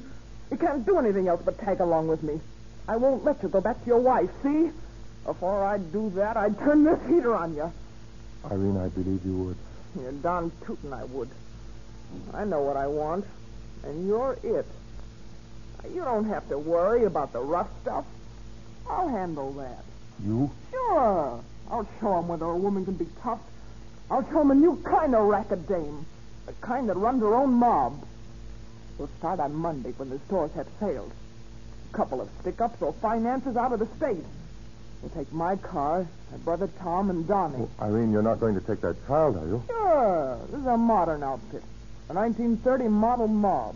You 0.53 0.57
can't 0.57 0.87
do 0.87 0.99
anything 0.99 1.27
else 1.27 1.43
but 1.45 1.59
tag 1.59 1.81
along 1.81 2.07
with 2.07 2.23
me. 2.23 2.41
I 2.87 2.97
won't 2.97 3.25
let 3.25 3.43
you 3.43 3.49
go 3.49 3.61
back 3.61 3.81
to 3.81 3.87
your 3.87 3.99
wife, 3.99 4.31
see? 4.45 4.71
Before 5.25 5.65
I'd 5.65 5.93
do 5.93 6.11
that, 6.11 6.37
I'd 6.37 6.57
turn 6.61 6.85
this 6.85 7.01
heater 7.09 7.35
on 7.35 7.57
you. 7.57 7.73
Irene, 8.49 8.77
I 8.77 8.89
believe 8.89 9.25
you 9.25 9.37
would. 9.37 9.57
You're 10.01 10.13
darn 10.13 10.53
tootin' 10.65 10.93
I 10.93 11.05
would. 11.05 11.31
I 12.33 12.45
know 12.45 12.63
what 12.63 12.77
I 12.77 12.87
want, 12.87 13.25
and 13.83 14.07
you're 14.07 14.39
it. 14.45 14.67
You 15.93 16.05
don't 16.05 16.27
have 16.27 16.49
to 16.49 16.59
worry 16.59 17.05
about 17.05 17.33
the 17.33 17.41
rough 17.41 17.69
stuff. 17.83 18.05
I'll 18.89 19.09
handle 19.09 19.53
that. 19.55 19.85
You? 20.25 20.51
Sure. 20.71 21.41
I'll 21.71 21.87
show 22.01 22.19
'em 22.19 22.29
whether 22.29 22.47
a 22.47 22.57
woman 22.57 22.85
can 22.85 22.95
be 22.95 23.09
tough. 23.23 23.41
I'll 24.11 24.25
show 24.31 24.41
'em 24.41 24.51
a 24.51 24.55
new 24.55 24.77
kind 24.85 25.15
of 25.15 25.27
racket 25.27 25.69
dame. 25.69 26.05
The 26.47 26.53
kind 26.61 26.89
that 26.89 26.97
runs 26.97 27.23
her 27.23 27.35
own 27.35 27.53
mob. 27.55 27.95
We'll 28.99 29.09
start 29.19 29.41
on 29.41 29.55
Monday 29.55 29.93
when 29.97 30.11
the 30.11 30.19
stores 30.27 30.51
have 30.53 30.67
sales. 30.79 31.13
A 31.93 31.97
couple 31.97 32.21
of 32.21 32.29
stick-ups 32.41 32.83
or 32.83 32.93
finances 32.95 33.57
out 33.57 33.73
of 33.73 33.79
the 33.79 33.87
state. 33.97 34.25
We'll 35.01 35.11
take 35.11 35.33
my 35.33 35.57
car, 35.57 36.07
my 36.31 36.37
brother 36.39 36.69
Tom, 36.81 37.09
and 37.09 37.27
Donnie. 37.27 37.67
Irene, 37.81 38.13
you're 38.13 38.23
not 38.23 38.41
going 38.41 38.55
to 38.55 38.61
take 38.61 38.83
that 38.83 38.97
child, 39.07 39.37
are 39.37 39.47
you? 39.47 39.63
Sure. 39.67 40.39
This 40.51 40.61
is 40.61 40.67
a 40.67 40.77
modern 40.77 41.23
outfit. 41.23 41.63
A 42.11 42.13
1930 42.13 42.89
model 42.89 43.29
mob. 43.29 43.75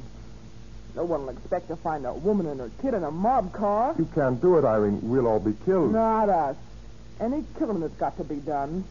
No 0.94 1.04
one 1.04 1.22
will 1.22 1.30
expect 1.30 1.68
to 1.68 1.76
find 1.76 2.06
a 2.06 2.12
woman 2.12 2.46
and 2.46 2.60
her 2.60 2.70
kid 2.80 2.94
in 2.94 3.02
a 3.02 3.10
mob 3.10 3.52
car. 3.52 3.94
You 3.98 4.08
can't 4.14 4.40
do 4.40 4.58
it, 4.58 4.64
Irene. 4.64 5.00
We'll 5.02 5.26
all 5.26 5.40
be 5.40 5.54
killed. 5.64 5.92
Not 5.92 6.28
us. 6.28 6.56
Any 7.20 7.44
killing 7.58 7.80
that's 7.80 7.94
got 7.94 8.16
to 8.18 8.24
be 8.24 8.36
done, 8.36 8.84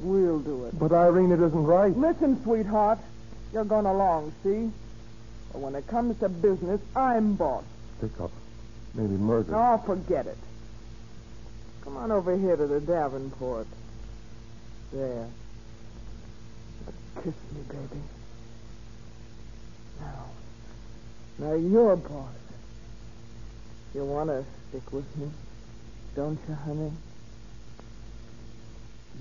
we'll 0.00 0.40
do 0.40 0.64
it. 0.64 0.78
But, 0.78 0.92
Irene, 0.92 1.32
it 1.32 1.40
isn't 1.40 1.64
right. 1.64 1.96
Listen, 1.96 2.42
sweetheart. 2.42 2.98
You're 3.52 3.64
going 3.64 3.86
along, 3.86 4.32
see? 4.42 4.70
But 5.52 5.60
when 5.60 5.74
it 5.74 5.86
comes 5.86 6.18
to 6.20 6.28
business, 6.30 6.80
I'm 6.96 7.34
boss. 7.34 7.64
Pick 8.00 8.18
up. 8.18 8.30
Maybe 8.94 9.14
murder. 9.14 9.54
Oh, 9.54 9.78
forget 9.84 10.26
it. 10.26 10.38
Come 11.84 11.96
on 11.98 12.10
over 12.10 12.36
here 12.36 12.56
to 12.56 12.66
the 12.66 12.80
Davenport. 12.80 13.66
There. 14.92 15.26
Kiss 17.16 17.34
me, 17.54 17.60
baby. 17.68 18.02
Now. 20.00 20.24
Now 21.38 21.54
you're 21.54 21.96
boss. 21.96 22.28
You 23.94 24.04
want 24.04 24.30
to 24.30 24.44
stick 24.68 24.92
with 24.92 25.16
me, 25.16 25.30
don't 26.14 26.38
you, 26.48 26.54
honey? 26.54 26.92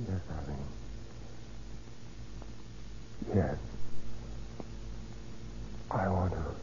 Yes, 0.08 0.22
Irene. 0.32 0.58
Yes. 3.36 3.58
I 5.92 6.08
want 6.08 6.32
to 6.32 6.61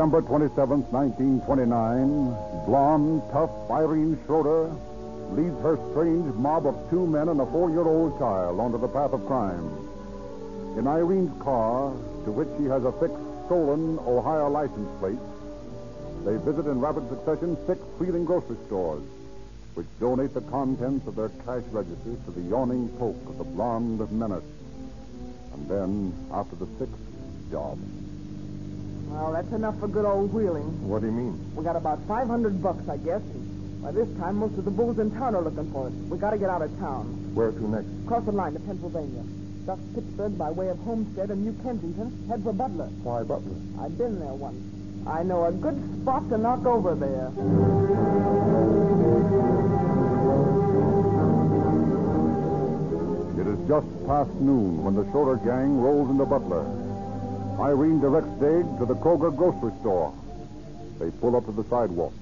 December 0.00 0.22
27th, 0.22 0.88
1929, 0.96 2.64
blonde, 2.64 3.20
tough 3.32 3.50
Irene 3.70 4.18
Schroeder 4.24 4.72
leads 5.32 5.60
her 5.60 5.76
strange 5.90 6.34
mob 6.36 6.66
of 6.66 6.74
two 6.88 7.06
men 7.06 7.28
and 7.28 7.38
a 7.38 7.44
four-year-old 7.44 8.18
child 8.18 8.58
onto 8.58 8.78
the 8.78 8.88
path 8.88 9.12
of 9.12 9.26
crime. 9.26 9.68
In 10.78 10.86
Irene's 10.86 11.36
car, 11.42 11.92
to 12.24 12.32
which 12.32 12.48
she 12.56 12.64
has 12.64 12.82
affixed 12.82 13.20
stolen 13.44 13.98
Ohio 13.98 14.48
license 14.48 14.88
plates, 15.00 15.20
they 16.24 16.40
visit 16.48 16.64
in 16.64 16.80
rapid 16.80 17.06
succession 17.10 17.58
six 17.66 17.78
Wheeling 18.00 18.24
grocery 18.24 18.56
stores, 18.68 19.02
which 19.74 19.86
donate 20.00 20.32
the 20.32 20.40
contents 20.48 21.06
of 21.08 21.14
their 21.14 21.28
cash 21.44 21.64
registers 21.72 22.16
to 22.24 22.30
the 22.30 22.48
yawning 22.48 22.88
poke 22.96 23.20
of 23.28 23.36
the 23.36 23.44
blonde 23.44 24.00
menace. 24.10 24.48
And 25.52 25.68
then, 25.68 26.14
after 26.32 26.56
the 26.56 26.68
sixth 26.78 26.96
job, 27.50 27.76
Well, 29.10 29.32
that's 29.32 29.52
enough 29.52 29.78
for 29.80 29.88
good 29.88 30.04
old 30.04 30.32
Wheeling. 30.32 30.86
What 30.88 31.00
do 31.00 31.06
you 31.06 31.12
mean? 31.12 31.34
We 31.54 31.64
got 31.64 31.76
about 31.76 31.98
500 32.06 32.62
bucks, 32.62 32.88
I 32.88 32.96
guess. 32.96 33.20
And 33.20 33.82
by 33.82 33.90
this 33.90 34.08
time, 34.18 34.36
most 34.36 34.56
of 34.56 34.64
the 34.64 34.70
bulls 34.70 34.98
in 34.98 35.10
town 35.10 35.34
are 35.34 35.42
looking 35.42 35.70
for 35.72 35.88
us. 35.88 35.92
We 36.08 36.16
got 36.16 36.30
to 36.30 36.38
get 36.38 36.48
out 36.48 36.62
of 36.62 36.70
town. 36.78 37.34
Where 37.34 37.50
to 37.50 37.68
next? 37.68 37.88
Cross 38.06 38.24
the 38.26 38.32
line 38.32 38.52
to 38.54 38.60
Pennsylvania. 38.60 39.24
Duck 39.66 39.78
Pittsburgh 39.94 40.38
by 40.38 40.50
way 40.50 40.68
of 40.68 40.78
Homestead 40.78 41.30
and 41.30 41.44
New 41.44 41.52
Kensington. 41.62 42.26
Head 42.28 42.42
for 42.42 42.52
Butler. 42.52 42.86
Why, 43.02 43.22
Butler? 43.24 43.56
I've 43.80 43.98
been 43.98 44.18
there 44.20 44.32
once. 44.32 44.62
I 45.06 45.22
know 45.22 45.44
a 45.44 45.52
good 45.52 45.76
spot 46.02 46.28
to 46.30 46.38
knock 46.38 46.64
over 46.64 46.94
there. 46.94 47.28
It 53.40 53.46
is 53.46 53.68
just 53.68 53.86
past 54.06 54.30
noon 54.40 54.84
when 54.84 54.94
the 54.94 55.04
Schroeder 55.10 55.36
gang 55.36 55.80
rolls 55.80 56.10
into 56.10 56.26
Butler. 56.26 56.64
Irene 57.60 58.00
directs 58.00 58.28
Dade 58.40 58.64
to 58.78 58.86
the 58.86 58.94
Kroger 58.94 59.34
grocery 59.36 59.72
store. 59.80 60.14
They 60.98 61.10
pull 61.10 61.36
up 61.36 61.44
to 61.46 61.52
the 61.52 61.64
sidewalk, 61.64 62.12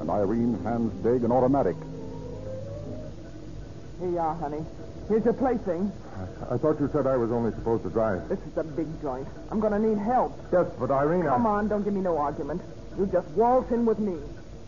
and 0.00 0.10
Irene 0.10 0.58
hands 0.64 0.92
Dade 1.04 1.22
an 1.22 1.30
automatic. 1.32 1.76
Here 4.00 4.10
you 4.10 4.18
are, 4.18 4.34
honey. 4.34 4.64
Here's 5.08 5.24
your 5.24 5.34
plaything. 5.34 5.92
I 6.50 6.56
thought 6.56 6.80
you 6.80 6.88
said 6.92 7.06
I 7.06 7.16
was 7.16 7.30
only 7.32 7.52
supposed 7.52 7.84
to 7.84 7.90
drive. 7.90 8.28
This 8.28 8.38
is 8.40 8.56
a 8.56 8.64
big 8.64 8.86
joint. 9.00 9.26
I'm 9.50 9.60
going 9.60 9.72
to 9.72 9.78
need 9.78 9.98
help. 9.98 10.38
Yes, 10.52 10.66
but 10.78 10.90
Irene, 10.90 11.24
Come 11.24 11.46
on, 11.46 11.68
don't 11.68 11.82
give 11.82 11.92
me 11.94 12.00
no 12.00 12.18
argument. 12.18 12.62
You 12.98 13.06
just 13.06 13.28
waltz 13.30 13.70
in 13.72 13.84
with 13.86 13.98
me. 13.98 14.16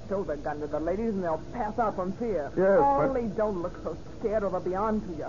Show 0.09 0.23
the 0.25 0.37
gun 0.37 0.61
to 0.61 0.67
the 0.67 0.81
ladies, 0.81 1.15
and 1.15 1.23
they'll 1.25 1.43
pass 1.53 1.79
out 1.79 1.97
from 1.97 2.13
fear. 2.13 2.51
Yes, 2.57 2.79
but- 2.79 3.09
Only 3.09 3.27
don't 3.37 3.63
look 3.63 3.77
so 3.83 3.97
scared, 4.19 4.43
or 4.45 4.51
they'll 4.51 4.61
be 4.61 4.75
on 4.75 5.01
to 5.01 5.13
you. 5.17 5.27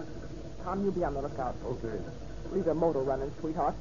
Tom, 0.63 0.83
you 0.83 0.91
be 0.91 1.03
on 1.03 1.13
the 1.13 1.21
lookout. 1.21 1.55
Okay. 1.65 1.97
Leave 2.51 2.65
the 2.65 2.73
motor 2.73 2.99
running, 3.01 3.31
sweetheart. 3.39 3.75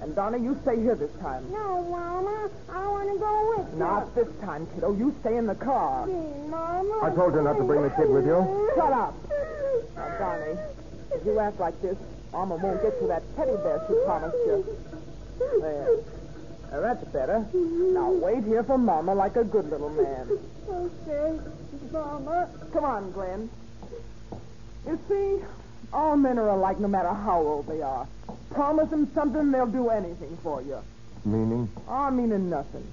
And 0.00 0.14
Donna, 0.14 0.38
you 0.38 0.58
stay 0.62 0.76
here 0.80 0.94
this 0.94 1.12
time. 1.20 1.44
No, 1.52 1.82
Mama. 1.84 2.48
I 2.70 2.86
want 2.88 3.12
to 3.12 3.18
go 3.18 3.54
with 3.56 3.72
you. 3.72 3.78
Not 3.78 4.14
this 4.14 4.28
time, 4.40 4.66
kiddo. 4.74 4.96
You 4.96 5.14
stay 5.20 5.36
in 5.36 5.46
the 5.46 5.54
car. 5.54 6.06
Gee, 6.06 6.12
Mama. 6.48 7.00
I 7.02 7.10
told 7.10 7.34
you 7.34 7.42
not 7.42 7.58
to 7.58 7.64
bring 7.64 7.82
the 7.82 7.90
kid 7.90 8.08
with 8.08 8.24
you. 8.24 8.70
Shut 8.76 8.92
up. 8.92 9.14
Now, 9.96 10.18
Donnie, 10.18 10.58
if 11.12 11.26
you 11.26 11.38
act 11.38 11.60
like 11.60 11.80
this, 11.82 11.98
Mama 12.32 12.56
won't 12.56 12.80
get 12.82 12.94
you 13.00 13.08
that 13.08 13.22
teddy 13.36 13.56
bear 13.62 13.84
she 13.88 13.94
promised 14.06 14.36
you. 14.46 14.64
There. 15.60 15.88
Now, 16.72 16.80
that's 16.80 17.04
better. 17.08 17.46
Now, 17.52 18.10
wait 18.10 18.44
here 18.44 18.62
for 18.62 18.78
Mama 18.78 19.14
like 19.14 19.36
a 19.36 19.44
good 19.44 19.68
little 19.68 19.90
man. 19.90 20.30
Okay, 20.68 21.38
Mama. 21.92 22.48
Come 22.72 22.84
on, 22.84 23.10
Glenn. 23.12 23.50
You 24.86 24.98
see, 25.08 25.44
all 25.92 26.16
men 26.16 26.38
are 26.38 26.48
alike 26.48 26.78
no 26.78 26.88
matter 26.88 27.12
how 27.12 27.40
old 27.40 27.66
they 27.66 27.82
are. 27.82 28.06
Promise 28.50 28.90
them 28.90 29.10
something, 29.14 29.52
they'll 29.52 29.66
do 29.66 29.88
anything 29.90 30.36
for 30.42 30.62
you. 30.62 30.78
Meaning? 31.24 31.68
Oh, 31.88 32.10
meaning 32.10 32.50
nothing. 32.50 32.86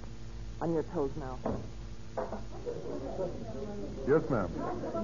On 0.61 0.73
your 0.73 0.83
toes 0.83 1.11
now. 1.17 1.39
Yes, 4.07 4.21
ma'am. 4.29 4.49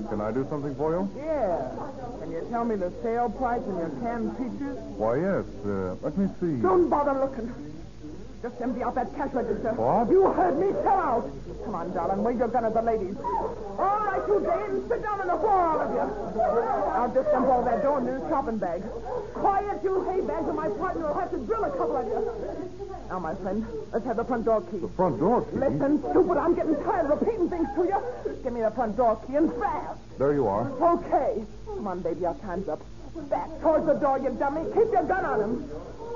Can 0.09 0.21
I 0.21 0.31
do 0.31 0.45
something 0.49 0.75
for 0.75 0.91
you? 0.93 1.11
Yeah. 1.17 1.71
Can 2.21 2.31
you 2.31 2.47
tell 2.49 2.65
me 2.65 2.75
the 2.75 2.91
sale 3.01 3.29
price 3.29 3.61
on 3.67 3.77
your 3.77 3.89
canned 4.01 4.37
peaches? 4.37 4.77
Why, 4.97 5.17
yes. 5.17 5.45
Uh, 5.65 5.95
let 6.01 6.17
me 6.17 6.27
see. 6.39 6.61
Don't 6.61 6.89
bother 6.89 7.13
looking. 7.19 7.53
Just 8.43 8.59
empty 8.59 8.83
out 8.83 8.93
that 8.95 9.15
cash 9.15 9.31
register. 9.31 9.71
What? 9.71 10.11
You 10.11 10.27
heard 10.27 10.59
me. 10.59 10.75
Sell 10.83 10.99
out. 10.99 11.31
Come 11.63 11.75
on, 11.75 11.93
darling. 11.93 12.27
Wave 12.27 12.39
your 12.39 12.49
gun 12.49 12.65
at 12.65 12.73
the 12.73 12.81
ladies. 12.81 13.15
All 13.23 14.03
right, 14.03 14.19
you 14.27 14.43
Dave. 14.43 14.83
Sit 14.91 15.01
down 15.01 15.21
on 15.23 15.27
the 15.31 15.39
floor, 15.39 15.63
all 15.63 15.79
of 15.79 15.89
you. 15.95 16.03
I'll 16.91 17.13
just 17.15 17.31
dump 17.31 17.47
all 17.47 17.63
that 17.63 17.81
dough 17.81 18.03
into 18.03 18.19
the 18.19 18.27
shopping 18.27 18.57
bag. 18.57 18.83
Quiet, 19.33 19.79
you 19.81 20.03
hay 20.11 20.19
bags, 20.27 20.43
or 20.43 20.53
my 20.59 20.67
partner 20.75 21.07
will 21.07 21.15
have 21.15 21.31
to 21.31 21.39
drill 21.39 21.63
a 21.63 21.71
couple 21.71 21.95
of 21.95 22.05
you. 22.05 22.19
Now, 23.07 23.19
my 23.19 23.33
friend, 23.35 23.65
let's 23.93 24.05
have 24.05 24.17
the 24.17 24.25
front 24.25 24.43
door 24.43 24.59
key. 24.59 24.79
The 24.79 24.89
front 24.89 25.19
door 25.21 25.45
key? 25.47 25.63
Listen, 25.63 26.03
stupid, 26.11 26.35
I'm 26.35 26.53
getting 26.53 26.75
tired 26.83 27.07
of 27.07 27.21
repeating 27.21 27.49
things 27.49 27.69
to 27.75 27.83
you. 27.87 27.99
Give 28.43 28.51
me 28.51 28.59
the 28.59 28.71
front 28.71 28.97
door 28.97 29.23
key 29.25 29.35
and 29.39 29.53
fast. 29.55 30.03
There 30.19 30.33
you 30.33 30.47
are. 30.47 30.67
Okay. 30.99 31.45
Come 31.65 31.87
on, 31.87 32.01
baby, 32.01 32.25
our 32.25 32.35
time's 32.43 32.67
up. 32.67 32.83
Back 33.29 33.47
towards 33.61 33.85
the 33.85 33.93
door, 33.93 34.19
you 34.19 34.35
dummy. 34.35 34.67
Keep 34.75 34.91
your 34.91 35.07
gun 35.07 35.23
on 35.23 35.39
him. 35.39 35.69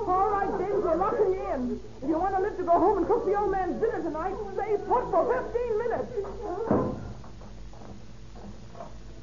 All 0.08 0.30
right, 0.30 0.48
James, 0.58 0.82
we're 0.82 0.96
locking 0.96 1.34
you 1.34 1.52
in. 1.52 1.80
If 2.02 2.08
you 2.08 2.18
want 2.18 2.34
to 2.34 2.40
live 2.40 2.56
to 2.56 2.62
go 2.62 2.72
home 2.72 2.96
and 2.98 3.06
cook 3.06 3.26
the 3.26 3.38
old 3.38 3.50
man's 3.50 3.78
dinner 3.78 4.02
tonight, 4.02 4.34
stay 4.54 4.76
put 4.88 5.10
for 5.10 5.22
15 5.52 5.78
minutes. 5.78 6.12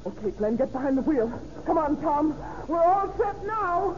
Okay, 0.06 0.30
Glenn, 0.38 0.54
get 0.54 0.72
behind 0.72 0.96
the 0.96 1.02
wheel. 1.02 1.32
Come 1.66 1.78
on, 1.78 2.00
Tom. 2.00 2.38
We're 2.68 2.84
all 2.84 3.12
set 3.18 3.44
now. 3.44 3.96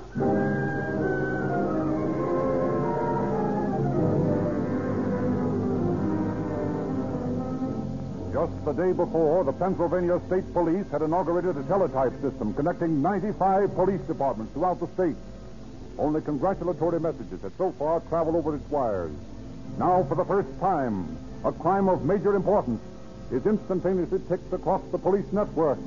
Just 8.33 8.64
the 8.64 8.73
day 8.73 8.92
before, 8.92 9.45
the 9.45 9.52
Pennsylvania 9.52 10.18
State 10.26 10.50
Police 10.54 10.87
had 10.90 11.02
inaugurated 11.02 11.59
a 11.59 11.62
teletype 11.64 12.18
system 12.23 12.54
connecting 12.54 13.02
95 13.02 13.75
police 13.75 14.00
departments 14.09 14.54
throughout 14.54 14.80
the 14.80 14.88
state. 14.95 15.16
Only 15.98 16.20
congratulatory 16.20 17.00
messages 17.00 17.42
had 17.42 17.56
so 17.58 17.72
far 17.72 18.00
traveled 18.08 18.36
over 18.36 18.54
its 18.54 18.70
wires. 18.70 19.12
Now, 19.78 20.04
for 20.08 20.14
the 20.14 20.24
first 20.24 20.48
time, 20.60 21.16
a 21.44 21.52
crime 21.52 21.88
of 21.88 22.04
major 22.04 22.34
importance 22.36 22.80
is 23.30 23.44
instantaneously 23.46 24.20
ticked 24.28 24.52
across 24.52 24.82
the 24.92 24.98
police 24.98 25.30
network. 25.32 25.78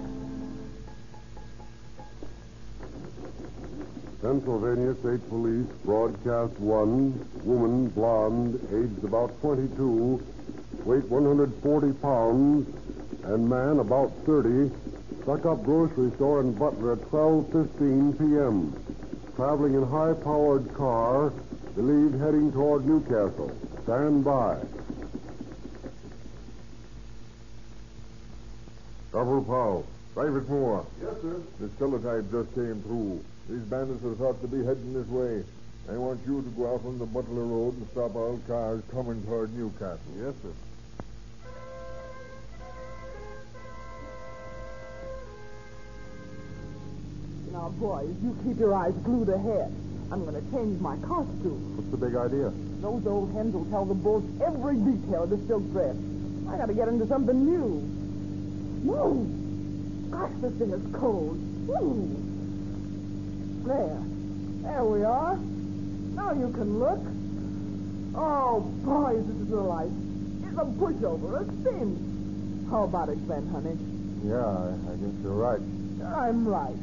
Pennsylvania 4.21 4.93
State 4.99 5.27
Police 5.29 5.65
broadcast 5.83 6.53
one 6.59 7.27
woman, 7.43 7.87
blonde, 7.87 8.59
aged 8.71 9.03
about 9.03 9.31
22, 9.41 10.21
weight 10.85 11.05
140 11.05 11.93
pounds, 11.93 12.67
and 13.23 13.49
man 13.49 13.79
about 13.79 14.11
30, 14.25 14.71
stuck 15.23 15.45
up 15.45 15.63
grocery 15.63 16.11
store 16.15 16.41
in 16.41 16.53
Butler 16.53 16.93
at 16.93 16.99
12:15 17.09 18.19
p.m. 18.19 18.75
Traveling 19.35 19.73
in 19.75 19.87
high-powered 19.87 20.73
car, 20.73 21.31
believed 21.75 22.19
heading 22.19 22.51
toward 22.51 22.85
Newcastle. 22.85 23.51
Stand 23.83 24.23
by. 24.23 24.57
Corporal 29.11 29.43
Paul. 29.43 29.85
Private 30.13 30.49
Moore. 30.49 30.85
Yes, 31.01 31.13
sir. 31.21 31.41
This 31.59 31.71
teletype 31.79 32.29
just 32.31 32.53
came 32.53 32.81
through. 32.83 33.23
These 33.49 33.61
bandits 33.61 34.03
are 34.03 34.15
thought 34.15 34.41
to 34.41 34.47
be 34.47 34.63
heading 34.65 34.93
this 34.93 35.07
way. 35.07 35.43
I 35.89 35.97
want 35.97 36.19
you 36.27 36.41
to 36.41 36.49
go 36.49 36.73
out 36.73 36.85
on 36.85 36.99
the 36.99 37.05
Butler 37.05 37.43
Road 37.43 37.77
and 37.77 37.87
stop 37.91 38.15
all 38.15 38.39
cars 38.47 38.81
coming 38.91 39.23
toward 39.23 39.55
Newcastle. 39.55 39.99
Yes, 40.17 40.33
sir. 40.43 40.51
Oh, 47.71 47.79
boys, 47.79 48.15
you 48.23 48.37
keep 48.43 48.59
your 48.59 48.75
eyes 48.75 48.93
glued 49.03 49.29
ahead. 49.29 49.73
I'm 50.11 50.25
going 50.25 50.35
to 50.35 50.51
change 50.51 50.81
my 50.81 50.97
costume. 50.97 51.77
What's 51.77 51.89
the 51.89 51.97
big 51.97 52.15
idea? 52.15 52.51
Those 52.81 53.05
old 53.07 53.33
hens 53.33 53.53
will 53.53 53.65
tell 53.65 53.85
the 53.85 53.93
bulls 53.93 54.23
every 54.41 54.75
detail 54.75 55.23
of 55.23 55.29
the 55.29 55.37
silk 55.47 55.63
dress. 55.71 55.95
I 56.49 56.57
got 56.57 56.65
to 56.67 56.73
get 56.73 56.87
into 56.89 57.07
something 57.07 57.45
new. 57.45 57.79
Whoa! 58.83 59.23
Gosh, 60.11 60.31
this 60.41 60.53
thing 60.53 60.71
is 60.71 60.95
cold. 60.95 61.37
Whoa! 61.67 62.11
There. 63.67 64.01
There 64.63 64.83
we 64.83 65.03
are. 65.03 65.37
Now 65.37 66.33
you 66.33 66.51
can 66.51 66.79
look. 66.79 66.99
Oh, 68.15 68.59
boys, 68.83 69.25
this 69.25 69.47
is 69.47 69.51
a 69.53 69.61
life. 69.61 69.91
It's 70.43 70.57
a 70.57 70.65
pushover, 70.65 71.39
a 71.39 71.45
spin. 71.61 72.67
How 72.69 72.83
about 72.83 73.09
it, 73.09 73.25
Glenn, 73.25 73.47
honey? 73.47 73.77
Yeah, 74.27 74.43
I, 74.43 74.91
I 74.91 74.95
guess 74.97 75.15
you're 75.23 75.33
right. 75.33 75.61
I'm 76.03 76.45
right. 76.45 76.75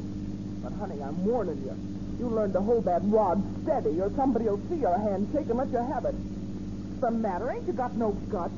But, 0.62 0.72
honey, 0.72 1.02
I'm 1.02 1.24
warning 1.24 1.58
you. 1.62 1.74
You 2.18 2.28
learn 2.28 2.52
to 2.52 2.60
hold 2.60 2.84
that 2.86 3.00
rod 3.04 3.42
steady, 3.62 4.00
or 4.00 4.10
somebody 4.16 4.46
will 4.46 4.60
see 4.68 4.76
your 4.76 4.98
hand 4.98 5.28
shake 5.32 5.48
and 5.48 5.58
let 5.58 5.70
you 5.70 5.78
have 5.78 6.04
it. 6.04 6.14
What's 6.14 7.00
the 7.00 7.10
matter? 7.12 7.50
Ain't 7.50 7.66
you 7.66 7.72
got 7.72 7.94
no 7.96 8.12
guts? 8.28 8.54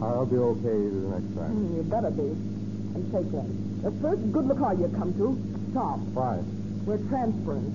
I'll 0.00 0.26
be 0.26 0.36
okay 0.36 0.78
the 0.94 1.18
next 1.18 1.34
time. 1.34 1.50
Hmm, 1.50 1.76
you 1.76 1.82
better 1.82 2.10
be. 2.10 2.22
And 2.94 3.02
say, 3.10 3.22
Glenn, 3.30 3.80
the 3.82 3.90
first 4.00 4.22
good 4.32 4.46
look 4.46 4.58
car 4.58 4.74
you 4.74 4.86
come 4.96 5.12
to, 5.18 5.34
stop. 5.72 5.98
Why? 6.14 6.38
We're 6.86 7.02
transferring. 7.08 7.66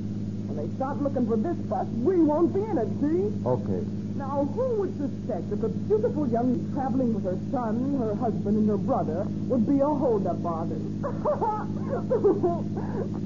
When 0.48 0.56
they 0.56 0.74
start 0.75 1.01
looking 1.01 1.28
for 1.28 1.36
this 1.36 1.58
bus, 1.68 1.88
we 2.00 2.18
won't 2.18 2.54
be 2.54 2.62
in 2.63 2.78
it, 2.78 2.88
see? 3.04 3.28
Okay. 3.46 3.84
Now, 4.20 4.44
who 4.54 4.82
would 4.82 4.98
suspect 4.98 5.50
that 5.50 5.62
the 5.62 5.70
beautiful 5.70 6.28
young 6.28 6.70
traveling 6.74 7.14
with 7.14 7.24
her 7.24 7.40
son, 7.52 7.98
her 8.00 8.14
husband, 8.16 8.58
and 8.58 8.68
her 8.68 8.76
brother 8.76 9.24
would 9.48 9.66
be 9.66 9.80
a 9.80 9.88
hold-up 9.88 10.44
artist? 10.44 10.84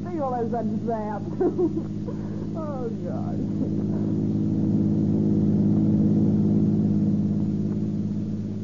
Feel 0.06 0.36
as 0.38 0.54
a 0.54 0.62
zap. 0.86 1.22
oh, 2.62 2.94
God. 3.10 3.38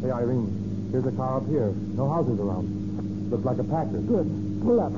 Hey, 0.03 0.11
Irene, 0.11 0.89
here's 0.91 1.07
a 1.07 1.11
car 1.17 1.37
up 1.37 1.47
here. 1.47 1.73
No 1.97 2.07
houses 2.13 2.39
around. 2.39 3.31
Looks 3.31 3.43
like 3.43 3.57
a 3.57 3.63
packer. 3.63 4.01
Good. 4.05 4.61
Pull 4.61 4.79
up. 4.79 4.93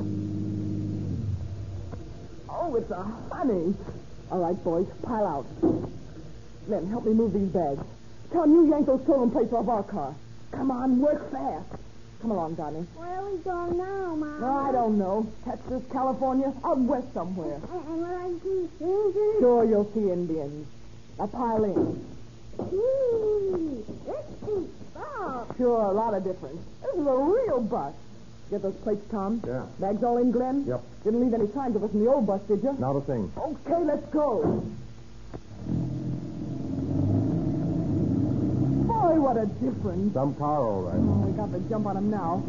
Oh, 2.50 2.76
it's 2.76 2.90
uh, 2.90 2.96
a 2.96 3.34
honey. 3.34 3.74
All 4.30 4.40
right, 4.40 4.62
boys, 4.62 4.86
pile 5.02 5.26
out. 5.26 5.46
Glenn, 6.66 6.86
help 6.88 7.04
me 7.04 7.12
move 7.12 7.32
these 7.32 7.48
bags. 7.48 7.82
Tom, 8.32 8.52
you 8.52 8.70
yank 8.70 8.86
those 8.86 9.02
stolen 9.02 9.30
plates 9.30 9.52
off 9.52 9.68
our 9.68 9.82
car. 9.82 10.14
Come 10.52 10.70
on, 10.70 11.00
work 11.00 11.30
fast. 11.30 11.66
Come 12.20 12.30
along, 12.30 12.54
Donnie. 12.54 12.86
Where 12.94 13.08
are 13.08 13.30
we 13.30 13.38
going 13.38 13.76
now, 13.78 14.14
Mom? 14.14 14.40
No, 14.40 14.46
I 14.46 14.70
don't 14.72 14.96
know. 14.96 15.26
Texas, 15.44 15.82
California, 15.90 16.52
out 16.64 16.78
west 16.78 17.12
somewhere. 17.12 17.54
And, 17.54 17.64
and 17.72 17.98
will 17.98 18.04
I 18.04 18.30
see 18.42 18.68
Indians? 18.80 19.40
Sure, 19.40 19.64
you'll 19.64 19.90
see 19.92 20.10
Indians. 20.10 20.66
Now 21.18 21.26
pile 21.26 21.64
in. 21.64 22.06
Gee, 22.70 23.82
this 24.06 24.48
is 24.48 24.68
soft. 24.94 25.56
Sure, 25.58 25.82
a 25.82 25.92
lot 25.92 26.14
of 26.14 26.22
difference. 26.22 26.62
This 26.82 26.94
is 26.94 27.06
a 27.06 27.16
real 27.16 27.60
bus. 27.60 27.92
Get 28.50 28.62
those 28.62 28.76
plates, 28.76 29.02
Tom? 29.10 29.42
Yeah. 29.46 29.66
Bags 29.80 30.04
all 30.04 30.18
in, 30.18 30.30
Glenn? 30.30 30.64
Yep. 30.66 30.80
Didn't 31.04 31.20
leave 31.22 31.34
any 31.34 31.50
signs 31.52 31.74
of 31.74 31.82
us 31.82 31.90
in 31.92 32.04
the 32.04 32.10
old 32.12 32.26
bus, 32.26 32.40
did 32.42 32.62
you? 32.62 32.76
Not 32.78 32.94
a 32.96 33.00
thing. 33.00 33.32
Okay, 33.36 33.82
let's 33.82 34.06
go. 34.12 34.62
Boy, 39.12 39.20
what 39.20 39.36
a 39.36 39.44
difference. 39.60 40.14
Some 40.14 40.34
car, 40.36 40.64
all 40.64 40.88
right. 40.88 40.96
Oh, 40.96 41.28
we 41.28 41.36
got 41.36 41.52
the 41.52 41.60
jump 41.68 41.84
on 41.84 41.96
them 41.96 42.08
now. 42.08 42.40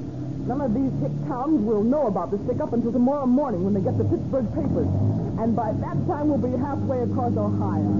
None 0.47 0.61
of 0.61 0.71
these 0.71 0.95
hick 1.03 1.11
towns 1.27 1.59
will 1.59 1.83
know 1.83 2.07
about 2.07 2.31
this 2.31 2.39
stick 2.47 2.61
up 2.61 2.71
until 2.71 2.93
tomorrow 2.93 3.25
morning 3.25 3.65
when 3.67 3.73
they 3.73 3.81
get 3.83 3.97
the 3.97 4.07
Pittsburgh 4.07 4.47
papers. 4.55 4.87
And 5.43 5.55
by 5.59 5.75
that 5.75 5.97
time, 6.07 6.31
we'll 6.31 6.39
be 6.39 6.55
halfway 6.55 7.03
across 7.03 7.35
Ohio. 7.35 7.91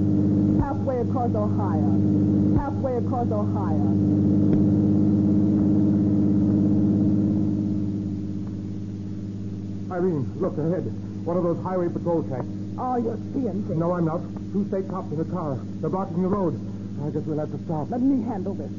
Halfway 0.64 0.96
across 0.96 1.28
Ohio. 1.36 1.92
Halfway 2.56 2.96
across 3.04 3.28
Ohio. 3.28 3.84
Irene, 9.92 10.24
look 10.40 10.56
ahead. 10.56 10.88
One 11.28 11.36
of 11.36 11.44
those 11.44 11.60
highway 11.60 11.92
patrol 11.92 12.24
tanks. 12.24 12.48
Oh, 12.80 12.96
you're 12.96 13.20
seeing 13.36 13.60
things. 13.68 13.76
No, 13.76 13.92
I'm 13.92 14.06
not. 14.08 14.24
Two 14.56 14.64
state 14.68 14.88
cops 14.88 15.12
in 15.12 15.20
a 15.20 15.28
car. 15.28 15.60
They're 15.84 15.90
blocking 15.90 16.22
the 16.22 16.32
road. 16.32 16.73
I 17.02 17.10
guess 17.10 17.22
we'll 17.22 17.38
have 17.38 17.50
to 17.50 17.58
stop. 17.64 17.90
Let 17.90 18.00
me 18.00 18.24
handle 18.24 18.54
this. 18.54 18.70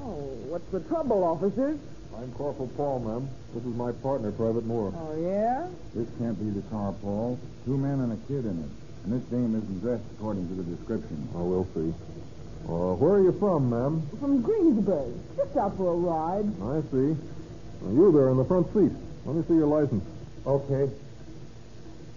Oh, 0.00 0.36
what's 0.48 0.68
the 0.70 0.80
trouble, 0.80 1.24
officers? 1.24 1.78
I'm 2.16 2.32
Corporal 2.32 2.68
Paul, 2.76 2.98
ma'am. 3.00 3.28
This 3.54 3.62
is 3.64 3.74
my 3.76 3.92
partner, 3.92 4.32
Private 4.32 4.66
Moore. 4.66 4.92
Oh, 4.96 5.14
yeah? 5.16 5.68
This 5.94 6.08
can't 6.18 6.38
be 6.38 6.50
the 6.50 6.66
car, 6.68 6.92
Paul. 7.00 7.38
Two 7.64 7.78
men 7.78 8.00
and 8.00 8.12
a 8.12 8.16
kid 8.26 8.44
in 8.44 8.58
it. 8.58 8.70
And 9.04 9.12
this 9.12 9.22
dame 9.30 9.54
isn't 9.54 9.80
dressed 9.80 10.02
according 10.18 10.48
to 10.48 10.54
the 10.54 10.64
description. 10.76 11.28
Oh, 11.34 11.44
we'll 11.44 11.68
see. 11.74 11.94
Uh, 12.66 12.94
where 12.98 13.14
are 13.14 13.22
you 13.22 13.32
from, 13.38 13.70
ma'am? 13.70 14.02
From 14.18 14.42
Greensburg. 14.42 15.14
Just 15.36 15.56
out 15.56 15.76
for 15.76 15.92
a 15.92 15.96
ride. 15.96 16.44
I 16.60 16.82
see. 16.90 17.16
Now, 17.80 17.92
you 17.94 18.10
there 18.12 18.28
in 18.30 18.36
the 18.36 18.44
front 18.44 18.66
seat. 18.74 18.92
Let 19.24 19.36
me 19.36 19.44
see 19.46 19.54
your 19.54 19.68
license. 19.68 20.04
Okay. 20.44 20.90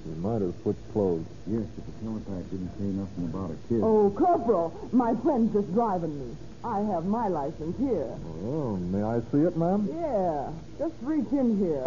You 0.05 0.15
might 0.15 0.41
have 0.41 0.53
switched 0.63 0.91
clothes. 0.93 1.25
Yes, 1.45 1.63
but 1.75 1.85
the 1.85 1.91
teletype 2.03 2.49
didn't 2.49 2.71
say 2.77 2.85
nothing 2.85 3.25
about 3.25 3.51
a 3.51 3.57
kid. 3.69 3.81
Oh, 3.83 4.09
Corporal, 4.17 4.73
my 4.91 5.15
friend's 5.21 5.53
just 5.53 5.71
driving 5.73 6.17
me. 6.17 6.35
I 6.63 6.79
have 6.93 7.05
my 7.05 7.27
license 7.27 7.77
here. 7.77 8.09
Oh, 8.45 8.77
may 8.77 9.01
I 9.03 9.19
see 9.31 9.45
it, 9.45 9.57
ma'am? 9.57 9.89
Yeah, 9.93 10.51
just 10.77 10.93
reach 11.01 11.31
in 11.31 11.57
here. 11.57 11.83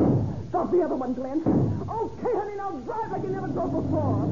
Stop 0.51 0.71
the 0.71 0.83
other 0.83 0.97
one, 0.97 1.15
Glenn. 1.15 1.43
Okay, 1.43 2.33
honey, 2.35 2.57
now 2.57 2.71
drive 2.71 3.11
like 3.11 3.23
you 3.23 3.31
never 3.31 3.49
drove 3.49 3.71
before. 3.71 4.27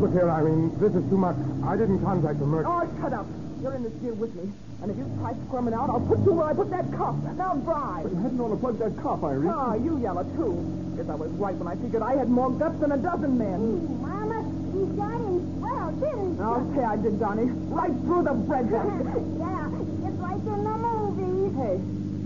Look 0.00 0.12
here, 0.12 0.30
Irene. 0.30 0.72
This 0.78 0.94
is 0.94 1.04
too 1.10 1.18
much. 1.18 1.36
I 1.64 1.76
didn't 1.76 2.00
contact 2.04 2.38
the 2.38 2.46
murder. 2.46 2.68
Oh, 2.68 2.88
shut 3.00 3.12
up. 3.12 3.26
You're 3.62 3.74
in 3.74 3.82
this 3.82 3.92
deal 3.94 4.14
with 4.14 4.34
me. 4.34 4.52
And 4.82 4.90
if 4.90 4.96
you 4.96 5.04
try 5.18 5.34
squirming 5.46 5.74
out, 5.74 5.90
I'll 5.90 6.00
put 6.00 6.18
you 6.22 6.32
where 6.32 6.46
I 6.46 6.54
put 6.54 6.70
that 6.70 6.86
cop. 6.94 7.16
Now 7.34 7.54
drive. 7.66 8.04
But 8.04 8.12
you 8.12 8.22
hadn't 8.22 8.40
ought 8.40 8.54
to 8.54 8.56
plug 8.56 8.78
that 8.78 8.94
cop, 9.02 9.24
Irene. 9.24 9.50
Ah, 9.50 9.74
you 9.74 9.98
yellow, 9.98 10.22
too. 10.38 10.54
Guess 10.96 11.08
I 11.10 11.14
was 11.18 11.30
right 11.32 11.54
when 11.56 11.66
I 11.66 11.74
figured 11.74 12.02
I 12.02 12.14
had 12.14 12.28
more 12.30 12.50
guts 12.54 12.78
than 12.78 12.92
a 12.92 12.98
dozen 12.98 13.34
men. 13.36 13.58
Ooh, 13.58 13.98
Mama, 13.98 14.46
you 14.70 14.86
got 14.94 15.10
him 15.18 15.58
well, 15.58 15.90
didn't 15.98 16.38
you? 16.38 16.42
Okay, 16.70 16.84
I 16.86 16.96
did, 17.02 17.18
Donnie. 17.18 17.50
Right 17.66 17.90
through 18.06 18.22
the 18.22 18.34
breadbasket. 18.46 19.26
yeah, 19.42 19.66
just 20.06 20.18
like 20.22 20.38
in 20.46 20.60
the 20.62 20.76
movies. 20.78 21.50
hey, 21.58 21.76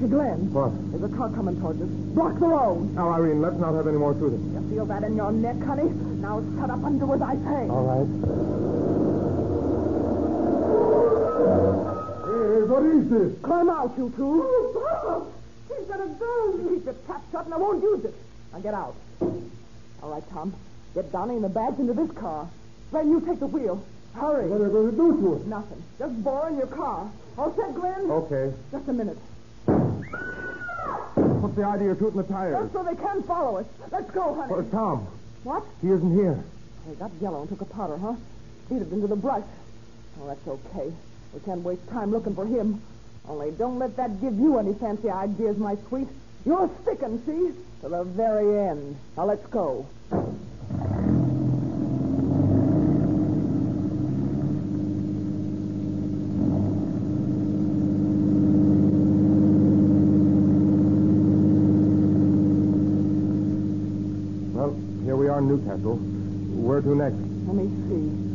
to 0.04 0.06
Glenn. 0.12 0.52
What? 0.52 0.72
There's 0.92 1.08
a 1.08 1.16
car 1.16 1.32
coming 1.32 1.56
towards 1.60 1.80
us. 1.80 1.88
Block 2.12 2.36
the 2.36 2.46
road. 2.52 2.92
Now, 2.92 3.08
Irene, 3.08 3.40
let's 3.40 3.56
not 3.56 3.72
have 3.72 3.88
any 3.88 3.96
more 3.96 4.12
shooting. 4.20 4.52
You 4.52 4.60
feel 4.68 4.84
that 4.86 5.02
in 5.02 5.16
your 5.16 5.32
neck, 5.32 5.56
honey? 5.64 5.88
Now 6.20 6.44
shut 6.60 6.68
up 6.68 6.84
and 6.84 7.00
do 7.00 7.08
as 7.14 7.22
I 7.22 7.34
say. 7.40 7.64
All 7.72 7.88
right. 7.88 8.71
Hey, 11.42 12.62
what 12.62 12.82
is 12.84 13.08
this? 13.10 13.38
Climb 13.42 13.68
out, 13.68 13.92
you 13.98 14.12
two. 14.16 14.42
Oh, 14.44 14.72
Bob! 14.74 15.32
He's 15.68 15.88
got 15.88 16.00
a 16.00 16.06
gun. 16.06 16.74
Keep 16.74 16.84
your 16.84 16.94
trap 17.06 17.22
shut 17.32 17.44
and 17.46 17.54
I 17.54 17.56
won't 17.56 17.82
use 17.82 18.04
it. 18.04 18.14
Now 18.52 18.60
get 18.60 18.74
out. 18.74 18.94
All 20.02 20.10
right, 20.10 20.22
Tom. 20.30 20.54
Get 20.94 21.10
Donnie 21.10 21.34
and 21.34 21.44
the 21.44 21.48
bags 21.48 21.78
into 21.80 21.94
this 21.94 22.10
car. 22.12 22.48
Then 22.92 23.10
you 23.10 23.20
take 23.20 23.40
the 23.40 23.46
wheel. 23.46 23.82
Hurry. 24.14 24.48
What 24.48 24.60
are 24.60 24.64
they 24.66 24.72
going 24.72 24.90
to 24.90 24.96
do 24.96 25.20
to 25.22 25.34
us? 25.36 25.46
Nothing. 25.46 25.82
Just 25.98 26.22
bore 26.22 26.48
in 26.48 26.58
your 26.58 26.66
car. 26.66 27.10
All 27.38 27.54
set, 27.56 27.74
Glenn? 27.74 28.10
Okay. 28.10 28.52
Just 28.70 28.88
a 28.88 28.92
minute. 28.92 29.18
What's 31.14 31.56
the 31.56 31.64
idea 31.64 31.92
of 31.92 31.98
shooting 31.98 32.18
the 32.18 32.24
tires? 32.24 32.56
Just 32.62 32.72
so 32.72 32.82
they 32.84 32.94
can 32.94 33.22
follow 33.22 33.58
us. 33.58 33.66
Let's 33.90 34.10
go, 34.10 34.34
honey. 34.34 34.52
Where's 34.52 34.70
Tom? 34.70 35.06
What? 35.44 35.64
He 35.80 35.88
isn't 35.88 36.14
here. 36.14 36.44
They 36.86 36.94
got 36.94 37.10
yellow 37.20 37.40
and 37.40 37.48
took 37.48 37.62
a 37.62 37.64
powder, 37.64 37.96
huh? 37.96 38.14
Beat 38.68 38.82
it 38.82 38.92
into 38.92 39.06
the 39.06 39.16
brush. 39.16 39.44
Oh, 40.20 40.26
that's 40.26 40.46
okay. 40.46 40.92
We 41.32 41.40
can't 41.40 41.62
waste 41.62 41.88
time 41.88 42.10
looking 42.10 42.34
for 42.34 42.44
him. 42.46 42.82
Only 43.28 43.52
don't 43.52 43.78
let 43.78 43.96
that 43.96 44.20
give 44.20 44.38
you 44.38 44.58
any 44.58 44.74
fancy 44.74 45.08
ideas, 45.08 45.56
my 45.56 45.76
sweet. 45.88 46.08
You're 46.44 46.70
sticking, 46.82 47.22
see? 47.24 47.52
To 47.82 47.88
the 47.88 48.04
very 48.04 48.68
end. 48.68 48.96
Now 49.16 49.24
let's 49.26 49.46
go. 49.46 49.86
Well, 64.52 64.76
here 65.04 65.16
we 65.16 65.28
are 65.28 65.38
in 65.38 65.48
Newcastle. 65.48 65.96
Where 65.96 66.80
to 66.82 66.94
next? 66.94 67.14
Let 67.46 67.54
me 67.56 67.68
see. 67.88 68.31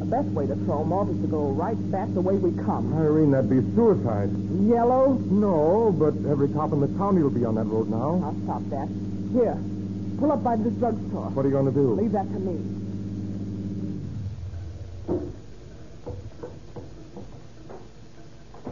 The 0.00 0.06
best 0.06 0.28
way 0.28 0.46
to 0.46 0.54
throw 0.54 0.64
throw 0.64 0.80
'em 0.80 0.92
off 0.94 1.10
is 1.10 1.20
to 1.20 1.26
go 1.26 1.50
right 1.50 1.76
back 1.90 2.12
the 2.14 2.22
way 2.22 2.36
we 2.36 2.52
come. 2.52 2.94
Irene, 2.94 3.32
that'd 3.32 3.50
be 3.50 3.60
suicide. 3.74 4.30
Yellow? 4.62 5.18
No, 5.30 5.94
but 5.96 6.14
every 6.26 6.48
cop 6.48 6.72
in 6.72 6.80
the 6.80 6.88
county 6.96 7.22
will 7.22 7.28
be 7.28 7.44
on 7.44 7.54
that 7.56 7.66
road 7.66 7.90
now. 7.90 8.18
I'll 8.24 8.34
stop 8.44 8.62
that. 8.70 8.88
Here, 9.32 9.58
pull 10.18 10.32
up 10.32 10.42
by 10.42 10.56
this 10.56 10.72
drugstore. 10.74 11.28
What 11.30 11.44
are 11.44 11.48
you 11.48 11.52
going 11.52 11.66
to 11.66 11.72
do? 11.72 11.92
Leave 11.92 12.12
that 12.12 12.32
to 12.32 12.38
me. 12.40 12.56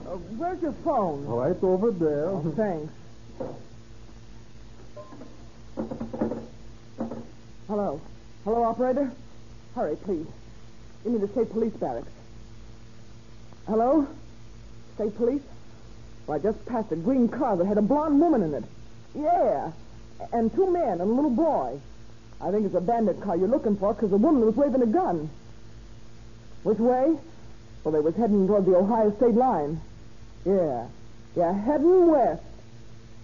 Uh, 0.07 0.17
where's 0.39 0.63
your 0.63 0.73
phone? 0.83 1.27
Right 1.27 1.63
over 1.63 1.91
there. 1.91 2.31
Oh, 2.31 2.53
thanks. 2.57 2.93
Hello. 7.69 8.01
Hello, 8.45 8.63
operator? 8.65 9.13
Hurry, 9.75 9.97
please. 9.97 10.27
Give 11.09 11.19
me 11.19 11.27
the 11.27 11.33
state 11.33 11.51
police 11.51 11.73
barracks. 11.73 12.13
Hello? 13.67 14.07
State 14.97 15.17
police? 15.17 15.41
Well, 16.27 16.39
I 16.39 16.43
just 16.43 16.67
passed 16.67 16.93
a 16.93 16.97
green 16.97 17.31
car 17.31 17.57
that 17.57 17.67
had 17.67 17.79
a 17.79 17.83
blonde 17.83 18.21
woman 18.21 18.43
in 18.43 18.53
it. 18.53 18.65
Yeah. 19.15 19.73
And 20.35 20.55
two 20.55 20.71
men 20.71 21.01
and 21.01 21.01
a 21.01 21.05
little 21.07 21.31
boy. 21.31 21.81
I 22.43 22.51
think 22.51 22.67
it's 22.67 22.75
a 22.75 22.83
bandit 22.83 23.23
car 23.23 23.39
you're 23.39 23.49
looking 23.49 23.79
for 23.79 23.95
because 23.95 24.11
the 24.11 24.19
woman 24.19 24.45
was 24.45 24.55
waving 24.55 24.83
a 24.83 24.87
gun. 24.87 25.31
Which 26.63 26.79
way? 26.79 27.17
Well, 27.85 27.93
they 27.93 28.01
was 28.01 28.15
heading 28.15 28.47
toward 28.47 28.67
the 28.67 28.77
Ohio 28.77 29.11
state 29.17 29.35
line. 29.35 29.81
Yeah. 30.45 30.89
Yeah, 31.35 31.55
heading 31.59 32.09
west. 32.09 32.43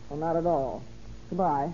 Well, 0.08 0.20
not 0.20 0.36
at 0.36 0.46
all. 0.46 0.82
Goodbye. 1.28 1.70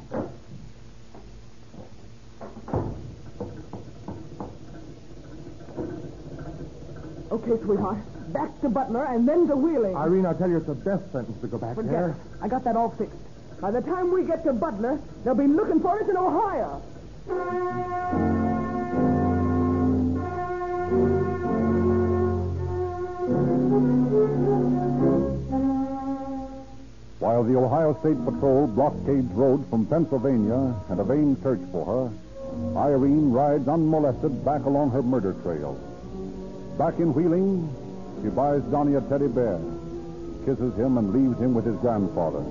Okay, 7.31 7.63
sweetheart. 7.63 7.99
Back 8.33 8.61
to 8.63 8.69
Butler 8.69 9.05
and 9.05 9.27
then 9.27 9.47
to 9.49 9.57
Wheeling. 9.57 9.95
Irene, 9.97 10.27
I'll 10.27 10.35
tell 10.35 10.49
you, 10.51 10.57
it's 10.59 10.67
the 10.67 10.75
best 10.75 11.11
sentence 11.13 11.41
to 11.41 11.47
go 11.47 11.59
back 11.59 11.75
Forget 11.77 11.93
there. 11.93 12.09
it. 12.11 12.17
I 12.43 12.49
got 12.49 12.65
that 12.65 12.77
all 12.77 12.91
fixed. 12.91 13.17
By 13.61 13.71
the 13.71 13.83
time 13.83 14.13
we 14.13 14.25
get 14.25 14.43
to 14.45 14.53
Butler, 14.53 15.01
they'll 15.25 15.35
be 15.35 15.47
looking 15.47 15.81
for 15.81 16.01
us 16.01 16.09
in 16.09 16.17
Ohio. 16.17 16.83
While 27.21 27.45
the 27.45 27.57
Ohio 27.57 27.97
State 28.01 28.23
Patrol 28.25 28.67
blockades 28.67 29.31
roads 29.33 29.69
from 29.71 29.87
Pennsylvania 29.87 30.75
and 30.89 30.99
a 31.01 31.05
vain 31.05 31.37
search 31.43 31.61
for 31.71 31.85
her, 31.85 32.79
Irene 32.79 33.31
rides 33.31 33.69
unmolested 33.69 34.45
back 34.45 34.65
along 34.65 34.91
her 34.91 35.03
murder 35.03 35.35
trail. 35.43 35.79
Back 36.81 36.99
in 36.99 37.13
Wheeling, 37.13 37.69
she 38.23 38.31
buys 38.31 38.63
Donnie 38.73 38.95
a 38.95 39.03
teddy 39.03 39.29
bear, 39.29 39.61
kisses 40.47 40.75
him, 40.77 40.97
and 40.97 41.13
leaves 41.13 41.39
him 41.39 41.53
with 41.53 41.67
his 41.67 41.77
grandfather. 41.77 42.43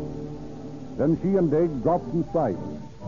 Then 1.00 1.18
she 1.24 1.36
and 1.36 1.50
Dig 1.50 1.82
drop 1.82 2.02
from 2.02 2.24
sight 2.32 2.56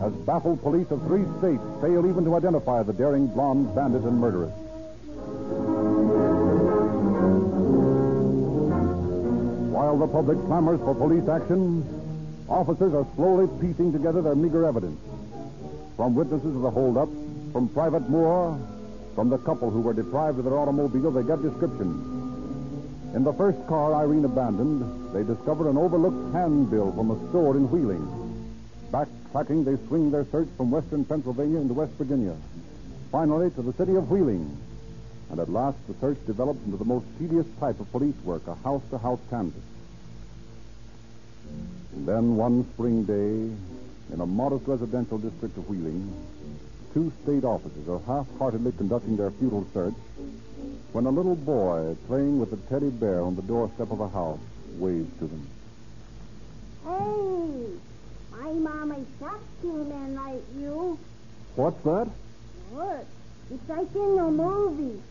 as 0.02 0.12
baffled 0.26 0.64
police 0.64 0.90
of 0.90 1.00
three 1.04 1.22
states 1.38 1.62
fail 1.80 2.10
even 2.10 2.26
to 2.26 2.34
identify 2.34 2.82
the 2.82 2.94
daring 2.94 3.28
blonde 3.28 3.76
bandit 3.76 4.02
and 4.02 4.18
murderess. 4.18 4.52
While 9.70 10.00
the 10.00 10.08
public 10.08 10.44
clamors 10.48 10.80
for 10.80 10.96
police 10.96 11.30
action, 11.30 11.86
officers 12.50 12.96
are 12.96 13.06
slowly 13.14 13.48
piecing 13.62 13.94
together 13.94 14.24
their 14.24 14.34
meager 14.34 14.66
evidence. 14.66 15.00
From 15.98 16.16
witnesses 16.16 16.56
of 16.56 16.64
the 16.64 16.72
holdup, 16.72 17.10
from 17.54 17.70
Private 17.70 18.10
Moore, 18.10 18.60
from 19.16 19.30
the 19.30 19.38
couple 19.40 19.70
who 19.70 19.82
were 19.82 19.94
deprived 19.94 20.40
of 20.40 20.46
their 20.46 20.58
automobile, 20.58 21.12
they 21.12 21.24
get 21.24 21.42
descriptions. 21.42 22.20
In 23.16 23.24
the 23.24 23.34
first 23.34 23.58
car 23.68 23.94
Irene 23.94 24.24
abandoned, 24.24 25.14
they 25.14 25.24
discover 25.24 25.70
an 25.70 25.78
overlooked 25.78 26.34
handbill 26.34 26.94
from 26.94 27.12
a 27.12 27.30
store 27.30 27.58
in 27.58 27.70
Wheeling. 27.70 28.08
Backtracking, 28.92 29.66
they 29.66 29.76
swing 29.88 30.12
their 30.12 30.26
search 30.32 30.48
from 30.56 30.72
western 30.72 31.04
Pennsylvania 31.04 31.60
into 31.60 31.74
West 31.74 31.94
Virginia. 31.94 32.36
Finally, 33.12 33.52
to 33.52 33.62
the 33.62 33.74
city 33.74 33.96
of 33.96 34.10
Wheeling. 34.10 34.58
And 35.30 35.40
at 35.40 35.50
last, 35.50 35.78
the 35.88 35.94
search 36.00 36.18
develops 36.26 36.64
into 36.66 36.78
the 36.78 36.86
most 36.86 37.06
tedious 37.20 37.46
type 37.60 37.80
of 37.80 37.92
police 37.92 38.16
work, 38.24 38.48
a 38.48 38.56
house-to-house 38.56 39.20
canvass. 39.30 39.62
And 41.94 42.08
then 42.08 42.38
one 42.38 42.66
spring 42.74 43.04
day, 43.04 43.54
in 44.14 44.22
a 44.22 44.26
modest 44.26 44.68
residential 44.68 45.18
district 45.18 45.58
of 45.58 45.70
Wheeling, 45.70 46.14
two 46.94 47.12
state 47.24 47.44
officers 47.44 47.88
are 47.88 48.00
half-heartedly 48.06 48.74
conducting 48.74 49.18
their 49.18 49.32
futile 49.32 49.66
search 49.74 49.94
when 50.92 51.06
a 51.06 51.10
little 51.10 51.36
boy 51.36 51.96
playing 52.08 52.40
with 52.40 52.52
a 52.54 52.58
teddy 52.70 52.90
bear 52.90 53.22
on 53.22 53.36
the 53.36 53.42
doorstep 53.42 53.92
of 53.92 54.02
a 54.02 54.10
house 54.10 54.40
waves 54.78 55.12
to 55.20 55.28
them. 55.28 55.48
Hey, 56.86 57.68
my 58.32 58.52
mama 58.52 58.98
shot 59.20 59.40
two 59.62 59.84
men 59.86 60.16
like 60.16 60.42
you. 60.58 61.00
What's 61.56 61.82
that? 61.84 62.10
What? 62.72 63.06
It's 63.52 63.70
like 63.70 63.96
in 63.96 64.16
the 64.16 64.30
movie. 64.30 65.02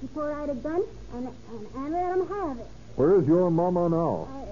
He 0.00 0.06
pulled 0.08 0.30
out 0.30 0.50
a 0.50 0.54
gun 0.54 0.82
and, 1.14 1.28
and, 1.28 1.66
and 1.74 1.92
let 1.92 2.16
him 2.16 2.28
have 2.28 2.58
it. 2.58 2.66
Where's 2.96 3.26
your 3.26 3.50
mama 3.50 3.88
now? 3.88 4.28
Uh, 4.30 4.46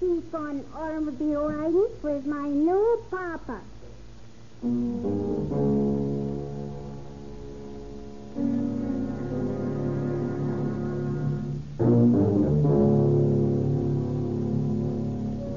she's 0.00 0.22
gone 0.24 0.64
automobile 0.74 1.48
riding 1.48 1.86
with 2.02 2.26
my 2.26 2.48
new 2.48 3.04
papa. 3.10 3.60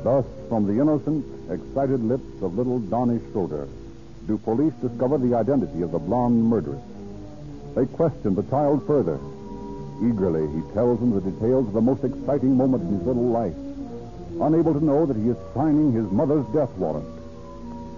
Thus, 0.08 0.26
from 0.48 0.66
the 0.66 0.82
innocent, 0.82 1.26
excited 1.52 2.02
lips 2.02 2.42
of 2.42 2.58
little 2.58 2.80
Donnie 2.80 3.20
Schroeder, 3.30 3.68
do 4.26 4.38
police 4.38 4.72
discover 4.76 5.18
the 5.18 5.36
identity 5.36 5.82
of 5.82 5.92
the 5.92 6.00
blonde 6.00 6.46
murderess. 6.46 6.82
They 7.76 7.88
question 7.88 8.34
the 8.34 8.44
child 8.44 8.88
further. 8.88 9.20
Eagerly, 10.02 10.48
he 10.56 10.62
tells 10.74 11.02
them 11.02 11.12
the 11.12 11.30
details 11.30 11.68
of 11.68 11.74
the 11.74 11.82
most 11.82 12.06
exciting 12.06 12.56
moment 12.56 12.84
in 12.84 13.00
his 13.00 13.06
little 13.06 13.28
life, 13.28 13.58
unable 14.40 14.74
to 14.74 14.86
know 14.86 15.06
that 15.06 15.18
he 15.18 15.28
is 15.28 15.36
signing 15.54 15.92
his 15.92 16.10
mother's 16.10 16.46
death 16.54 16.72
warrant. 16.78 17.06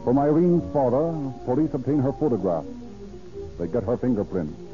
From 0.03 0.17
Irene's 0.17 0.65
father, 0.73 1.13
police 1.45 1.75
obtain 1.75 1.99
her 1.99 2.13
photograph. 2.13 2.65
They 3.59 3.67
get 3.67 3.83
her 3.83 3.97
fingerprints. 3.97 4.68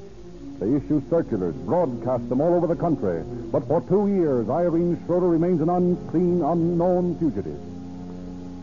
They 0.59 0.73
issue 0.73 1.01
circulars, 1.09 1.55
broadcast 1.55 2.29
them 2.29 2.41
all 2.41 2.53
over 2.53 2.67
the 2.67 2.75
country. 2.75 3.23
But 3.51 3.67
for 3.67 3.81
two 3.81 4.07
years, 4.07 4.49
Irene 4.49 5.01
Schroeder 5.05 5.27
remains 5.27 5.61
an 5.61 5.69
unclean, 5.69 6.41
unknown 6.41 7.17
fugitive. 7.19 7.59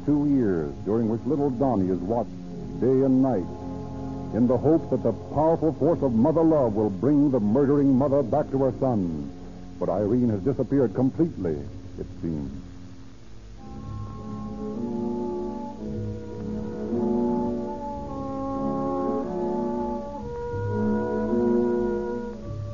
Two 0.06 0.26
years 0.26 0.72
during 0.84 1.08
which 1.08 1.20
little 1.26 1.50
Donnie 1.50 1.90
is 1.90 1.98
watched 1.98 2.30
day 2.80 3.02
and 3.04 3.22
night 3.22 3.46
in 4.34 4.46
the 4.46 4.56
hope 4.56 4.88
that 4.90 5.02
the 5.02 5.12
powerful 5.34 5.74
force 5.74 6.02
of 6.02 6.14
mother 6.14 6.42
love 6.42 6.74
will 6.74 6.90
bring 6.90 7.30
the 7.30 7.40
murdering 7.40 7.94
mother 7.96 8.22
back 8.22 8.50
to 8.50 8.58
her 8.62 8.72
son. 8.80 9.30
But 9.78 9.90
Irene 9.90 10.30
has 10.30 10.40
disappeared 10.40 10.94
completely, 10.94 11.58
it 11.98 12.06
seems. 12.22 12.61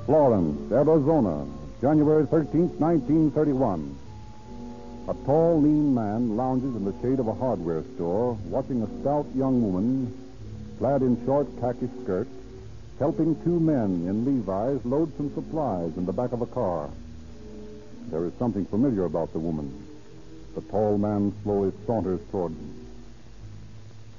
Florence, 0.09 0.73
Arizona, 0.73 1.45
January 1.83 2.25
13, 2.25 2.81
1931. 2.81 3.95
A 5.07 5.15
tall, 5.27 5.61
lean 5.61 5.93
man 5.93 6.35
lounges 6.35 6.75
in 6.75 6.87
the 6.87 6.95
shade 7.03 7.21
of 7.21 7.29
a 7.29 7.35
hardware 7.35 7.83
store, 7.95 8.33
watching 8.47 8.81
a 8.81 9.01
stout 9.03 9.27
young 9.37 9.61
woman, 9.61 10.09
clad 10.79 11.03
in 11.03 11.23
short 11.27 11.47
khaki 11.61 11.91
skirt, 12.03 12.27
helping 12.99 13.37
two 13.45 13.61
men 13.61 14.09
in 14.09 14.25
Levi's 14.25 14.83
load 14.87 15.15
some 15.19 15.31
supplies 15.35 15.95
in 15.99 16.07
the 16.07 16.13
back 16.15 16.33
of 16.33 16.41
a 16.41 16.47
car. 16.47 16.89
There 18.11 18.25
is 18.25 18.33
something 18.39 18.65
familiar 18.65 19.05
about 19.05 19.35
the 19.35 19.41
woman. 19.41 19.71
The 20.55 20.63
tall 20.63 20.97
man 20.97 21.35
slowly 21.43 21.71
saunters 21.87 22.21
toward 22.31 22.53
them. 22.53 22.87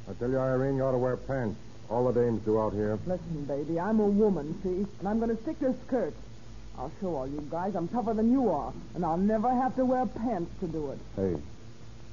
I 0.08 0.13
tell 0.13 0.30
you, 0.30 0.38
Irene, 0.38 0.75
you 0.75 0.84
ought 0.84 0.91
to 0.91 0.99
wear 0.99 1.17
pants. 1.17 1.60
All 1.89 2.12
the 2.12 2.19
dames 2.19 2.43
do 2.45 2.60
out 2.60 2.73
here. 2.73 2.99
Listen, 3.08 3.45
baby, 3.45 3.80
I'm 3.80 3.99
a 3.99 4.06
woman, 4.06 4.60
see? 4.63 4.86
And 4.99 5.08
I'm 5.08 5.19
going 5.19 5.36
to 5.36 5.41
stick 5.43 5.60
to 5.60 5.73
skirts. 5.88 6.17
I'll 6.78 6.91
show 7.02 7.15
all 7.15 7.28
you 7.28 7.45
guys 7.52 7.75
I'm 7.75 7.88
tougher 7.88 8.13
than 8.13 8.32
you 8.32 8.49
are, 8.52 8.71
and 8.95 9.04
I'll 9.04 9.17
never 9.17 9.49
have 9.49 9.75
to 9.75 9.86
wear 9.86 10.06
pants 10.06 10.52
to 10.62 10.67
do 10.67 10.91
it. 10.91 10.99
Hey, 11.15 11.36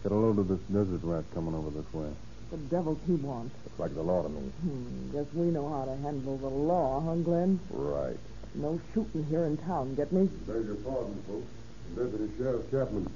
Get 0.03 0.13
a 0.13 0.15
load 0.15 0.39
of 0.39 0.47
this 0.47 0.61
desert 0.73 1.01
rat 1.03 1.25
coming 1.35 1.53
over 1.55 1.69
this 1.71 1.93
way. 1.93 2.09
The 2.53 2.59
devil's 2.59 2.99
he 3.09 3.15
wants. 3.15 3.53
Looks 3.65 3.79
like 3.81 3.95
the 3.95 4.03
law 4.03 4.23
to 4.23 4.29
me. 4.29 4.39
Hmm, 4.63 5.11
guess 5.11 5.27
we 5.35 5.47
know 5.47 5.69
how 5.69 5.85
to 5.85 5.97
handle 6.01 6.37
the 6.37 6.47
law, 6.47 7.01
huh, 7.01 7.17
Glenn? 7.17 7.59
Right. 7.71 8.17
No 8.55 8.81
shooting 8.95 9.25
here 9.25 9.45
in 9.47 9.57
town, 9.57 9.97
get 9.97 10.13
me? 10.13 10.31
Beg 10.47 10.65
your 10.65 10.77
pardon, 10.77 11.21
folks. 11.27 11.47
Deputy 11.97 12.31
Sheriff 12.39 12.71
Chapman. 12.71 13.03
Do 13.05 13.11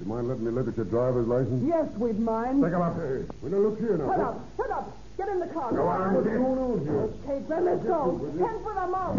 you 0.00 0.06
mind 0.06 0.28
letting 0.28 0.44
me 0.44 0.50
look 0.52 0.68
at 0.68 0.76
your 0.76 0.86
driver's 0.86 1.26
license? 1.26 1.62
Yes, 1.68 1.86
we'd 1.98 2.18
mind. 2.18 2.62
Take 2.62 2.72
him 2.72 2.80
up 2.80 2.94
here. 2.96 3.26
We 3.42 3.50
don't 3.50 3.62
look 3.62 3.78
here 3.78 3.98
now. 3.98 4.08
Put 4.10 4.20
up, 4.20 4.56
put 4.56 4.70
up. 4.70 4.96
Get 5.22 5.34
in 5.34 5.38
the 5.38 5.46
car. 5.46 5.70
Go 5.70 5.86
on, 5.86 6.14
What's 6.14 6.26
going 6.26 6.42
on 6.42 6.80
here? 6.82 7.06
Okay, 7.22 7.46
Glenn, 7.46 7.64
let's 7.64 7.84
go. 7.84 8.18
Ten 8.42 8.58
for 8.66 8.74
the 8.74 8.86
mouth. 8.90 9.14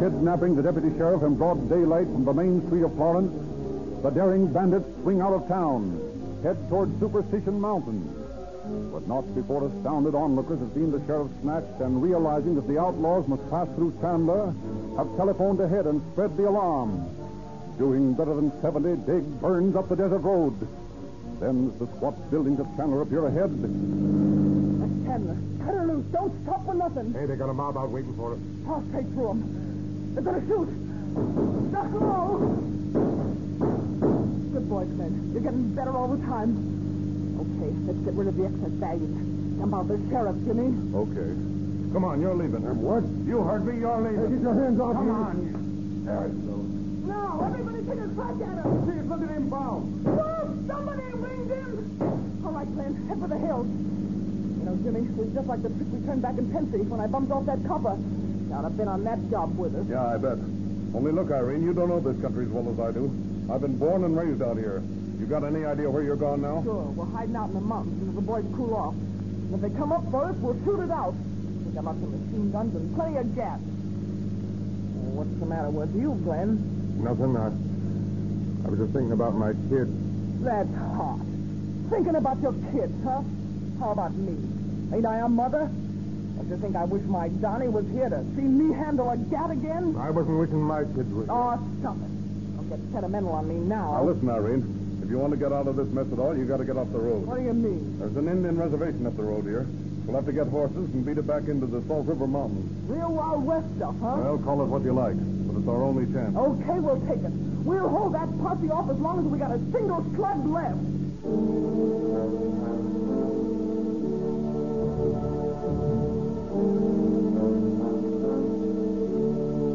Kidnapping 0.00 0.56
the 0.56 0.62
deputy 0.62 0.96
sheriff 0.96 1.22
in 1.22 1.34
broad 1.34 1.68
daylight 1.68 2.06
from 2.06 2.24
the 2.24 2.32
main 2.32 2.66
street 2.68 2.84
of 2.84 2.94
Florence, 2.94 3.34
the 4.02 4.08
daring 4.08 4.50
bandits 4.50 4.88
swing 5.02 5.20
out 5.20 5.34
of 5.34 5.46
town, 5.46 6.00
head 6.42 6.56
toward 6.70 6.88
Superstition 7.00 7.60
Mountain. 7.60 8.00
But 8.90 9.06
not 9.06 9.28
before 9.34 9.66
astounded 9.66 10.14
onlookers 10.14 10.58
have 10.60 10.72
seen 10.72 10.90
the 10.90 11.04
sheriff 11.04 11.28
snatched 11.42 11.82
and 11.82 12.02
realizing 12.02 12.54
that 12.54 12.66
the 12.66 12.80
outlaws 12.80 13.28
must 13.28 13.44
pass 13.50 13.68
through 13.76 13.92
Chandler, 14.00 14.54
have 14.96 15.14
telephoned 15.18 15.60
ahead 15.60 15.84
and 15.86 16.00
spread 16.12 16.34
the 16.38 16.48
alarm. 16.48 17.21
Doing 17.78 18.14
better 18.14 18.34
than 18.34 18.52
70, 18.62 18.96
Dig 19.06 19.24
burns 19.40 19.74
up 19.76 19.88
the 19.88 19.96
desert 19.96 20.18
road. 20.18 20.54
Then, 21.40 21.72
the 21.78 21.86
squat 21.96 22.14
buildings 22.30 22.60
of 22.60 22.66
Chandler 22.76 23.02
appear 23.02 23.26
ahead, 23.26 23.50
That's 23.50 24.94
Chandler. 25.06 25.36
Cut 25.64 25.74
her 25.74 25.86
loose. 25.86 26.04
Don't 26.12 26.32
stop 26.44 26.64
for 26.64 26.74
nothing. 26.74 27.12
Hey, 27.12 27.26
they 27.26 27.34
got 27.36 27.48
a 27.50 27.52
mob 27.54 27.76
out 27.76 27.90
waiting 27.90 28.14
for 28.14 28.34
us. 28.34 28.38
Toss 28.66 28.84
straight 28.90 29.06
through 29.14 29.28
them. 29.28 30.14
They're 30.14 30.22
going 30.22 30.40
to 30.40 30.46
shoot. 30.46 30.68
Duck 31.72 31.90
low. 31.92 32.38
Good 34.52 34.68
boy, 34.68 34.84
Glenn. 34.84 35.30
You're 35.32 35.42
getting 35.42 35.74
better 35.74 35.90
all 35.96 36.08
the 36.08 36.22
time. 36.26 36.54
Okay, 37.40 37.74
let's 37.86 37.98
get 38.04 38.14
rid 38.14 38.28
of 38.28 38.36
the 38.36 38.44
excess 38.46 38.70
baggage. 38.78 39.16
Jump 39.58 39.74
out 39.74 39.88
the 39.88 39.98
sheriff, 40.10 40.36
Jimmy. 40.46 40.70
Okay. 40.94 41.30
Come 41.92 42.04
on, 42.04 42.20
you're 42.20 42.34
leaving. 42.34 42.62
what? 42.80 43.02
You 43.26 43.42
heard 43.42 43.66
me, 43.66 43.80
you're 43.80 43.98
leaving. 44.00 44.22
Hey, 44.22 44.36
get 44.36 44.42
your 44.42 44.54
hands 44.54 44.78
off 44.80 44.94
Come 44.94 45.06
me. 45.06 45.12
on. 45.12 46.04
There 46.06 46.28
you 46.28 46.38
go. 46.46 46.61
No, 47.12 47.44
everybody 47.44 47.84
take 47.84 48.00
a 48.00 48.08
crack 48.16 48.40
at 48.40 48.56
him. 48.64 48.68
See 48.88 49.00
look 49.04 49.22
at 49.22 49.30
him 49.36 49.50
bound. 49.52 49.84
Stop! 50.00 50.48
Somebody 50.66 51.04
ringed 51.12 51.50
him. 51.52 52.40
All 52.44 52.52
right, 52.52 52.68
Glenn, 52.72 52.94
head 53.08 53.20
for 53.20 53.28
the 53.28 53.38
hills. 53.38 53.68
You 53.68 54.64
know, 54.64 54.74
Jimmy, 54.80 55.00
it 55.04 55.16
was 55.16 55.28
just 55.36 55.46
like 55.46 55.62
the 55.62 55.68
trick 55.68 55.88
we 55.92 56.00
turned 56.06 56.22
back 56.22 56.38
in 56.38 56.48
Pensy 56.48 56.80
when 56.88 57.00
I 57.00 57.06
bumped 57.06 57.30
off 57.30 57.44
that 57.46 57.60
cover. 57.68 57.96
Should 58.52 58.64
have 58.64 58.76
been 58.76 58.88
on 58.88 59.04
that 59.04 59.20
job 59.30 59.56
with 59.58 59.74
us. 59.76 59.86
Yeah, 59.88 60.06
I 60.06 60.16
bet. 60.16 60.38
Only 60.94 61.12
look, 61.12 61.30
Irene, 61.30 61.64
you 61.64 61.72
don't 61.72 61.88
know 61.88 62.00
this 62.00 62.20
country 62.20 62.44
as 62.44 62.50
well 62.50 62.68
as 62.72 62.78
I 62.80 62.92
do. 62.92 63.08
I've 63.50 63.60
been 63.60 63.76
born 63.76 64.04
and 64.04 64.16
raised 64.16 64.42
out 64.42 64.56
here. 64.56 64.82
You 65.18 65.26
got 65.26 65.44
any 65.44 65.64
idea 65.64 65.88
where 65.88 66.02
you're 66.02 66.16
going 66.16 66.42
now? 66.42 66.62
Sure, 66.62 66.84
we're 66.96 67.06
hiding 67.06 67.36
out 67.36 67.48
in 67.48 67.54
the 67.54 67.60
mountains 67.60 67.96
until 68.00 68.20
the 68.20 68.26
boys 68.26 68.44
cool 68.56 68.74
off. 68.74 68.94
And 68.94 69.54
if 69.54 69.60
they 69.60 69.70
come 69.78 69.92
up 69.92 70.04
for 70.10 70.24
us, 70.26 70.36
we'll 70.36 70.56
shoot 70.64 70.80
it 70.84 70.90
out. 70.90 71.14
We 71.14 71.72
got 71.72 71.84
lots 71.84 72.02
of 72.02 72.10
machine 72.10 72.52
guns 72.52 72.74
and 72.76 72.94
plenty 72.94 73.16
of 73.18 73.34
gas. 73.34 73.58
Well, 73.60 75.24
what's 75.24 75.36
the 75.40 75.46
matter 75.46 75.70
with 75.70 75.94
you, 75.96 76.14
Glenn? 76.24 76.81
Nothing. 77.02 77.36
I, 77.36 77.46
I 78.64 78.70
was 78.70 78.78
just 78.78 78.92
thinking 78.92 79.12
about 79.12 79.34
my 79.34 79.52
kid. 79.68 79.90
That's 80.44 80.72
hot. 80.96 81.18
Thinking 81.90 82.14
about 82.14 82.40
your 82.40 82.54
kids, 82.72 82.94
huh? 83.04 83.22
How 83.80 83.90
about 83.90 84.14
me? 84.14 84.38
Ain't 84.94 85.06
I 85.06 85.18
a 85.18 85.28
mother? 85.28 85.68
Don't 86.36 86.48
you 86.48 86.56
think 86.58 86.76
I 86.76 86.84
wish 86.84 87.02
my 87.04 87.28
Donnie 87.28 87.68
was 87.68 87.86
here 87.90 88.08
to 88.08 88.22
see 88.36 88.42
me 88.42 88.74
handle 88.74 89.10
a 89.10 89.16
gat 89.16 89.50
again? 89.50 89.96
I 89.98 90.10
wasn't 90.10 90.38
wishing 90.38 90.62
my 90.62 90.84
kids 90.84 91.12
were. 91.12 91.26
Oh, 91.28 91.58
stop 91.80 91.96
it. 91.96 92.56
Don't 92.56 92.68
get 92.68 92.78
sentimental 92.92 93.32
on 93.32 93.48
me 93.48 93.56
now. 93.56 93.92
Now, 93.92 94.04
listen, 94.04 94.30
Irene. 94.30 95.00
If 95.02 95.10
you 95.10 95.18
want 95.18 95.32
to 95.32 95.38
get 95.38 95.52
out 95.52 95.66
of 95.66 95.76
this 95.76 95.88
mess 95.88 96.06
at 96.12 96.18
all, 96.18 96.36
you 96.36 96.44
got 96.46 96.58
to 96.58 96.64
get 96.64 96.76
off 96.76 96.90
the 96.92 96.98
road. 96.98 97.26
What 97.26 97.38
do 97.38 97.42
you 97.42 97.52
mean? 97.52 97.98
There's 97.98 98.16
an 98.16 98.28
Indian 98.28 98.56
reservation 98.56 99.06
up 99.06 99.16
the 99.16 99.24
road 99.24 99.44
here. 99.44 99.66
We'll 100.06 100.16
have 100.16 100.26
to 100.26 100.32
get 100.32 100.46
horses 100.48 100.90
and 100.94 101.04
beat 101.04 101.18
it 101.18 101.26
back 101.26 101.48
into 101.48 101.66
the 101.66 101.82
Salt 101.86 102.06
River 102.06 102.26
Mountains. 102.26 102.70
Real 102.88 103.12
Wild 103.12 103.44
West 103.44 103.66
stuff, 103.76 103.94
huh? 104.00 104.16
Well, 104.18 104.38
call 104.38 104.62
it 104.62 104.66
what 104.66 104.82
you 104.82 104.92
like, 104.92 105.14
but 105.16 105.26
it's 105.62 105.68
our 105.68 105.82
only 105.84 106.12
chance. 106.12 106.36
Okay, 106.36 106.80
we'll 106.80 107.00
take 107.06 107.22
it. 107.22 107.30
We'll 107.62 107.88
hold 107.88 108.14
that 108.14 108.26
posse 108.42 108.68
off 108.70 108.90
as 108.90 108.98
long 108.98 109.20
as 109.20 109.24
we 109.26 109.38
got 109.38 109.52
a 109.52 109.58
single 109.70 110.02
slug 110.16 110.42
left. 110.50 110.82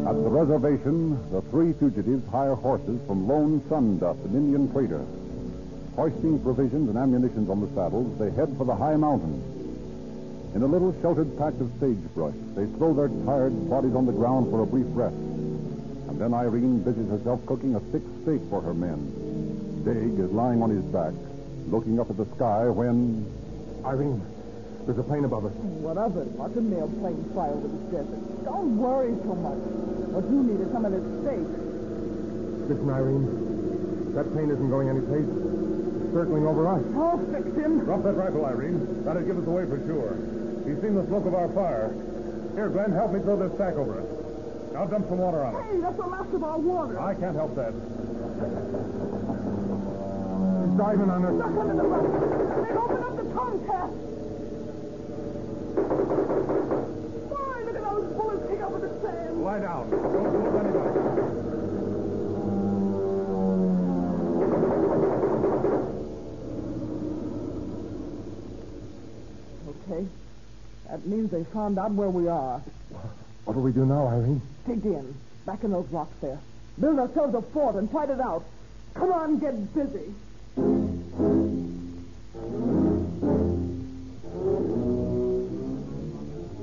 At 0.08 0.24
the 0.24 0.30
reservation, 0.30 1.32
the 1.32 1.42
three 1.52 1.72
fugitives 1.72 2.28
hire 2.32 2.56
horses 2.56 3.00
from 3.08 3.26
lone 3.26 3.64
sun 3.70 3.98
dust, 3.98 4.20
an 4.26 4.36
Indian 4.36 4.70
trader. 4.74 5.06
Hoisting 5.96 6.40
provisions 6.44 6.90
and 6.90 6.98
ammunition 6.98 7.50
on 7.50 7.62
the 7.62 7.70
saddles, 7.74 8.12
they 8.20 8.30
head 8.32 8.54
for 8.58 8.66
the 8.66 8.76
high 8.76 8.98
mountains. 8.98 9.42
In 10.54 10.64
a 10.64 10.68
little 10.68 10.94
sheltered 11.02 11.38
patch 11.38 11.56
of 11.62 11.72
sagebrush, 11.80 12.36
they 12.56 12.66
throw 12.76 12.94
their 12.94 13.10
tired 13.26 13.70
bodies 13.70 13.96
on 13.96 14.06
the 14.06 14.12
ground 14.12 14.52
for 14.52 14.64
a 14.64 14.66
brief 14.66 14.88
rest. 14.90 15.16
And 16.08 16.20
then 16.20 16.34
Irene 16.34 16.82
busies 16.84 17.10
herself 17.10 17.46
cooking 17.46 17.76
a 17.76 17.80
thick 17.92 18.04
steak 18.24 18.42
for 18.50 18.62
her 18.62 18.74
men. 18.74 19.84
Dig 19.84 20.20
is 20.20 20.32
lying 20.32 20.62
on 20.62 20.70
his 20.70 20.84
back, 20.86 21.14
looking 21.68 22.00
up 22.00 22.10
at 22.10 22.18
the 22.18 22.26
sky 22.36 22.68
when 22.70 23.26
Irene, 23.86 24.22
there's 24.86 24.98
a 24.98 25.04
plane 25.04 25.26
above 25.26 25.46
us. 25.46 25.54
What 25.84 25.98
of 25.98 26.16
it? 26.18 26.28
Lots 26.40 26.56
of 26.56 26.64
mail 26.64 26.88
plane 27.00 27.24
fly 27.34 27.50
over 27.50 27.68
the 27.68 27.80
desert. 27.92 28.44
Don't 28.44 28.78
worry 28.78 29.16
so 29.24 29.36
much. 29.36 29.60
What 30.16 30.24
you 30.32 30.44
need 30.44 30.60
is 30.64 30.72
some 30.72 30.84
of 30.88 30.92
this 30.96 31.04
steak. 31.24 31.48
Listen, 32.72 32.90
Irene. 32.90 34.16
That 34.16 34.32
plane 34.32 34.50
isn't 34.50 34.70
going 34.70 34.90
any 34.90 35.04
place. 35.04 35.28
It's 35.28 36.12
circling 36.16 36.48
over 36.48 36.68
us. 36.68 36.84
I'll 36.96 37.20
fix 37.32 37.48
him. 37.56 37.84
Drop 37.84 38.04
that 38.04 38.16
rifle, 38.16 38.46
Irene. 38.48 39.04
That'll 39.04 39.24
give 39.24 39.38
us 39.38 39.48
away 39.48 39.68
for 39.68 39.80
sure. 39.86 40.16
He's 40.66 40.80
seen 40.82 40.96
the 40.96 41.06
smoke 41.08 41.28
of 41.28 41.36
our 41.36 41.48
fire. 41.52 41.92
Here, 42.56 42.68
Glenn, 42.68 42.92
help 42.92 43.12
me 43.12 43.20
throw 43.22 43.38
this 43.38 43.56
sack 43.60 43.76
over 43.76 44.02
us. 44.02 44.17
Now 44.74 44.86
dump 44.86 45.08
some 45.10 45.18
water 45.18 45.44
on 45.44 45.56
it. 45.56 45.64
Hey, 45.64 45.80
that's 45.82 45.98
the 45.98 46.06
last 46.06 46.34
of 46.34 46.44
our 46.44 46.60
water. 46.60 47.00
I 47.00 47.14
can't 47.16 47.36
help 47.36 47.56
that. 47.56 47.74
He's 50.64 50.78
diving 50.78 51.10
on 51.10 51.26
us. 51.26 51.34
Duck 51.38 51.58
under 51.58 51.76
the 51.76 51.84
rug. 51.84 52.06
They 52.68 52.74
open 52.74 53.04
up 53.04 53.16
the 53.18 53.24
tomcat. 53.34 53.90
Why, 57.32 57.64
look 57.66 57.76
at 57.76 57.84
those 57.84 58.14
bullets 58.14 58.44
kick 58.50 58.62
up 58.62 58.74
in 58.74 58.82
the 58.82 58.90
sand. 59.02 59.44
Lie 59.44 59.60
down. 59.60 59.90
Don't 59.90 60.34
move 60.34 60.56
anybody. 60.56 60.92
Okay. 69.90 70.08
That 70.90 71.06
means 71.08 71.32
they 71.32 71.44
found 71.46 71.80
out 71.80 71.92
where 71.92 72.10
we 72.10 72.28
are. 72.28 72.62
What 73.48 73.54
do 73.54 73.62
we 73.62 73.72
do 73.72 73.86
now, 73.86 74.08
Irene? 74.08 74.42
Dig 74.68 74.86
in. 74.86 75.16
Back 75.46 75.64
in 75.64 75.72
those 75.72 75.88
rocks 75.88 76.14
there. 76.20 76.38
Build 76.82 77.00
ourselves 77.00 77.34
a 77.34 77.42
fort 77.42 77.76
and 77.76 77.90
fight 77.90 78.10
it 78.10 78.20
out. 78.20 78.44
Come 78.94 79.10
on, 79.10 79.40
get 79.40 79.74
busy. 79.74 80.14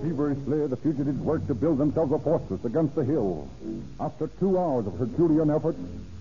Feverishly, 0.02 0.66
the 0.66 0.76
fugitives 0.76 1.18
work 1.20 1.46
to 1.46 1.54
build 1.54 1.78
themselves 1.78 2.12
a 2.12 2.18
fortress 2.18 2.62
against 2.66 2.94
the 2.96 3.04
hill. 3.04 3.48
After 3.98 4.26
two 4.38 4.58
hours 4.58 4.86
of 4.86 4.98
Herculean 4.98 5.50
effort, 5.50 5.76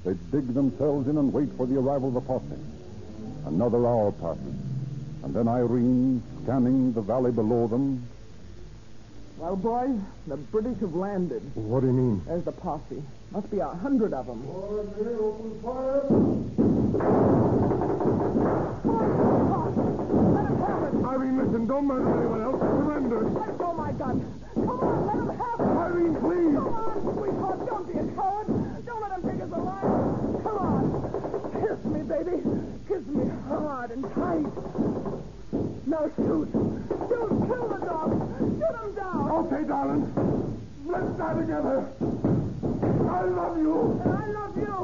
they 0.06 0.14
dig 0.32 0.54
themselves 0.54 1.10
in 1.10 1.18
and 1.18 1.34
wait 1.34 1.50
for 1.58 1.66
the 1.68 1.78
arrival 1.78 2.08
of 2.08 2.14
the 2.14 2.22
posse. 2.22 2.46
Another 3.46 3.86
hour 3.86 4.14
passes, 4.14 4.56
and 5.24 5.34
then 5.34 5.50
Irene, 5.50 6.24
scanning 6.44 6.94
the 6.94 7.02
valley 7.02 7.34
below 7.34 7.68
them, 7.68 8.08
Well, 9.44 9.58
boys, 9.58 10.00
the 10.26 10.38
British 10.38 10.80
have 10.80 10.96
landed. 10.96 11.42
What 11.56 11.82
do 11.82 11.88
you 11.88 11.92
mean? 11.94 12.22
There's 12.26 12.46
the 12.46 12.54
posse. 12.54 13.04
Must 13.32 13.52
be 13.52 13.60
a 13.60 13.68
hundred 13.68 14.14
of 14.14 14.26
them. 14.26 14.40
Have 20.64 20.84
it. 20.88 21.06
Irene, 21.06 21.38
listen, 21.44 21.68
don't 21.68 21.88
murder 21.88 22.22
anyone 22.22 22.42
else. 22.42 22.58
Surrender. 22.58 23.24
Let 23.32 23.58
go 23.58 23.66
oh, 23.66 23.74
my 23.74 23.92
gun. 23.92 24.24
Come 24.56 24.80
on, 24.80 25.08
let 25.08 25.18
them 25.18 25.38
have 25.38 25.60
it. 25.60 25.76
Irene, 25.76 26.16
please. 26.24 26.56
Come 26.56 26.74
on, 26.74 27.02
sweetheart. 27.18 27.66
Don't 27.68 27.86
be 27.86 28.00
a 28.00 28.16
coward. 28.16 28.48
Don't 28.86 29.02
let 29.02 29.12
them 29.12 29.24
take 29.30 29.42
us 29.44 29.52
alive. 29.52 29.92
Come 30.42 30.58
on. 30.58 30.88
Kiss 31.60 31.84
me, 31.84 32.00
baby. 32.04 32.40
Kiss 32.88 33.06
me 33.08 33.30
hard 33.50 33.92
and 33.92 34.04
tight. 34.16 34.48
Now 35.86 36.10
shoot. 36.16 36.50
Shoot. 36.52 37.30
Kill 37.48 37.68
the 37.68 37.86
dog. 37.86 38.10
Shoot 38.40 38.76
him 38.84 38.96
down. 38.96 39.32
Okay, 39.32 39.64
darling. 39.68 40.06
Let's 40.86 41.18
die 41.18 41.34
together. 41.34 41.88
I 43.10 43.24
love 43.26 43.58
you. 43.58 44.02
And 44.04 44.14
I 44.14 44.28
love 44.28 44.58
you. 44.58 44.76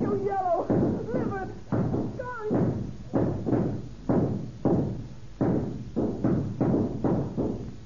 You 0.00 0.24
yellow. 0.26 0.66
Live 1.12 1.32
it. 1.42 1.48
Skunk. 2.14 2.52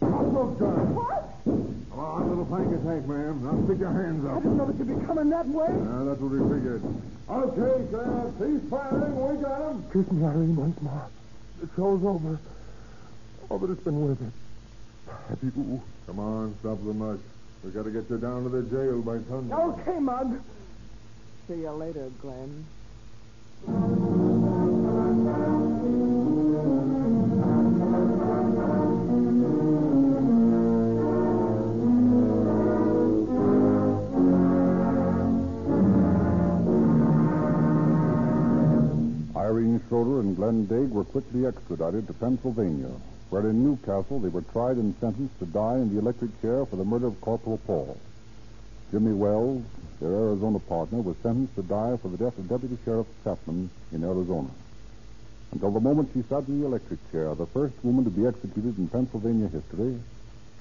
Our 0.02 0.24
smoke 0.30 0.58
gun. 0.58 0.94
What? 0.94 1.24
Come 1.44 1.98
on, 2.00 2.28
little 2.28 2.44
finger 2.46 2.78
tank, 2.84 3.06
ma'am. 3.06 3.44
Now 3.44 3.64
Stick 3.66 3.78
your 3.80 3.92
hands 3.92 4.24
up. 4.26 4.32
I 4.32 4.40
didn't 4.40 4.56
know 4.56 4.66
that 4.66 4.76
you'd 4.78 5.00
be 5.00 5.06
coming 5.06 5.30
that 5.30 5.46
way. 5.46 5.66
Ah, 5.70 6.04
that's 6.04 6.20
what 6.20 6.30
we 6.32 6.38
figured. 6.54 6.82
Okay, 7.28 7.74
Sheriff. 7.90 8.34
Cease 8.38 8.70
firing. 8.70 9.14
We 9.14 9.42
got 9.42 9.70
him. 9.70 9.84
Kiss 9.92 10.10
me, 10.12 10.24
Irene, 10.26 10.56
once 10.56 10.80
more. 10.82 11.08
The 11.60 11.68
show's 11.74 12.04
over. 12.04 12.38
Oh, 13.50 13.58
but 13.58 13.70
it's 13.70 13.82
been 13.82 14.00
worth 14.00 14.20
it. 14.20 14.32
Happy 15.28 15.46
you. 15.56 15.82
Come 16.06 16.18
on, 16.18 16.54
stop 16.60 16.78
the 16.84 16.92
mush. 16.92 17.20
We 17.64 17.70
got 17.70 17.84
to 17.84 17.90
get 17.90 18.10
you 18.10 18.18
down 18.18 18.44
to 18.44 18.48
the 18.48 18.62
jail 18.62 19.00
by 19.00 19.18
sundown. 19.28 19.80
Okay, 19.80 19.98
Mug. 19.98 20.40
See 21.48 21.54
you 21.54 21.70
later, 21.70 22.10
Glenn. 22.20 22.66
Schroeder 39.96 40.20
and 40.20 40.36
Glenn 40.36 40.66
Dague 40.66 40.90
were 40.90 41.04
quickly 41.04 41.46
extradited 41.46 42.06
to 42.06 42.12
Pennsylvania, 42.12 42.90
where 43.30 43.48
in 43.48 43.64
Newcastle 43.64 44.20
they 44.20 44.28
were 44.28 44.42
tried 44.42 44.76
and 44.76 44.94
sentenced 45.00 45.38
to 45.38 45.46
die 45.46 45.76
in 45.76 45.88
the 45.88 45.98
electric 45.98 46.38
chair 46.42 46.66
for 46.66 46.76
the 46.76 46.84
murder 46.84 47.06
of 47.06 47.18
Corporal 47.22 47.56
Paul. 47.66 47.98
Jimmy 48.90 49.14
Wells, 49.14 49.62
their 49.98 50.12
Arizona 50.12 50.58
partner, 50.58 51.00
was 51.00 51.16
sentenced 51.22 51.54
to 51.54 51.62
die 51.62 51.96
for 52.02 52.08
the 52.08 52.18
death 52.18 52.36
of 52.36 52.46
Deputy 52.46 52.76
Sheriff 52.84 53.06
Chapman 53.24 53.70
in 53.90 54.04
Arizona. 54.04 54.50
Until 55.52 55.70
the 55.70 55.80
moment 55.80 56.10
she 56.12 56.22
sat 56.28 56.46
in 56.46 56.60
the 56.60 56.66
electric 56.66 57.00
chair, 57.10 57.34
the 57.34 57.46
first 57.46 57.72
woman 57.82 58.04
to 58.04 58.10
be 58.10 58.26
executed 58.26 58.76
in 58.76 58.88
Pennsylvania 58.88 59.48
history, 59.48 59.98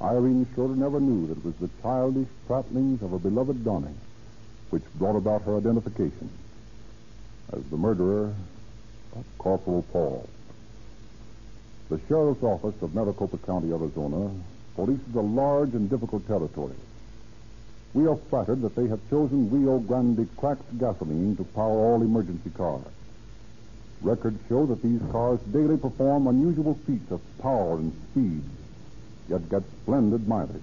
Irene 0.02 0.48
Schroeder 0.54 0.78
never 0.78 1.02
knew 1.02 1.28
that 1.28 1.40
it 1.40 1.44
was 1.44 1.56
the 1.56 1.70
childish 1.82 2.30
prattlings 2.48 3.02
of 3.02 3.12
her 3.12 3.20
beloved 3.20 3.66
Donnie 3.66 4.00
which 4.70 4.84
brought 4.96 5.18
about 5.18 5.42
her 5.42 5.58
identification 5.58 6.30
as 7.52 7.62
the 7.66 7.78
murderer 7.78 8.34
Corporal 9.38 9.84
Paul. 9.92 10.28
The 11.90 12.00
Sheriff's 12.08 12.44
Office 12.44 12.82
of 12.82 12.96
Maricopa 12.96 13.38
County, 13.38 13.72
Arizona, 13.72 14.32
polices 14.76 15.16
a 15.16 15.22
large 15.22 15.74
and 15.74 15.90
difficult 15.90 16.28
territory. 16.28 16.76
We 17.94 18.08
are 18.08 18.18
flattered 18.30 18.62
that 18.64 18.76
they 18.76 18.88
have 18.88 19.00
chosen 19.10 19.50
Rio 19.50 19.80
Grande 19.80 20.28
cracked 20.36 20.78
gasoline 20.78 21.36
to 21.38 21.44
power 21.44 21.78
all 21.78 22.02
emergency 22.02 22.50
cars. 22.50 22.84
Records 24.02 24.40
show 24.50 24.66
that 24.66 24.82
these 24.82 25.02
cars 25.12 25.40
daily 25.54 25.78
perform 25.78 26.28
unusual 26.28 26.78
feats 26.86 27.12
of 27.12 27.22
power 27.40 27.78
and 27.78 27.94
speed, 28.12 28.44
yet 29.30 29.48
get 29.50 29.64
splendid 29.84 30.28
mileage. 30.28 30.62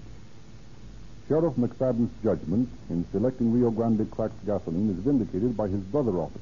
Sheriff 1.28 1.54
McFadden's 1.54 2.12
judgment 2.22 2.68
in 2.90 3.06
selecting 3.12 3.52
Rio 3.52 3.70
Grande 3.70 4.10
cracked 4.10 4.44
gasoline 4.44 4.90
is 4.90 4.96
vindicated 4.96 5.56
by 5.56 5.68
his 5.68 5.80
brother 5.80 6.18
officer. 6.18 6.40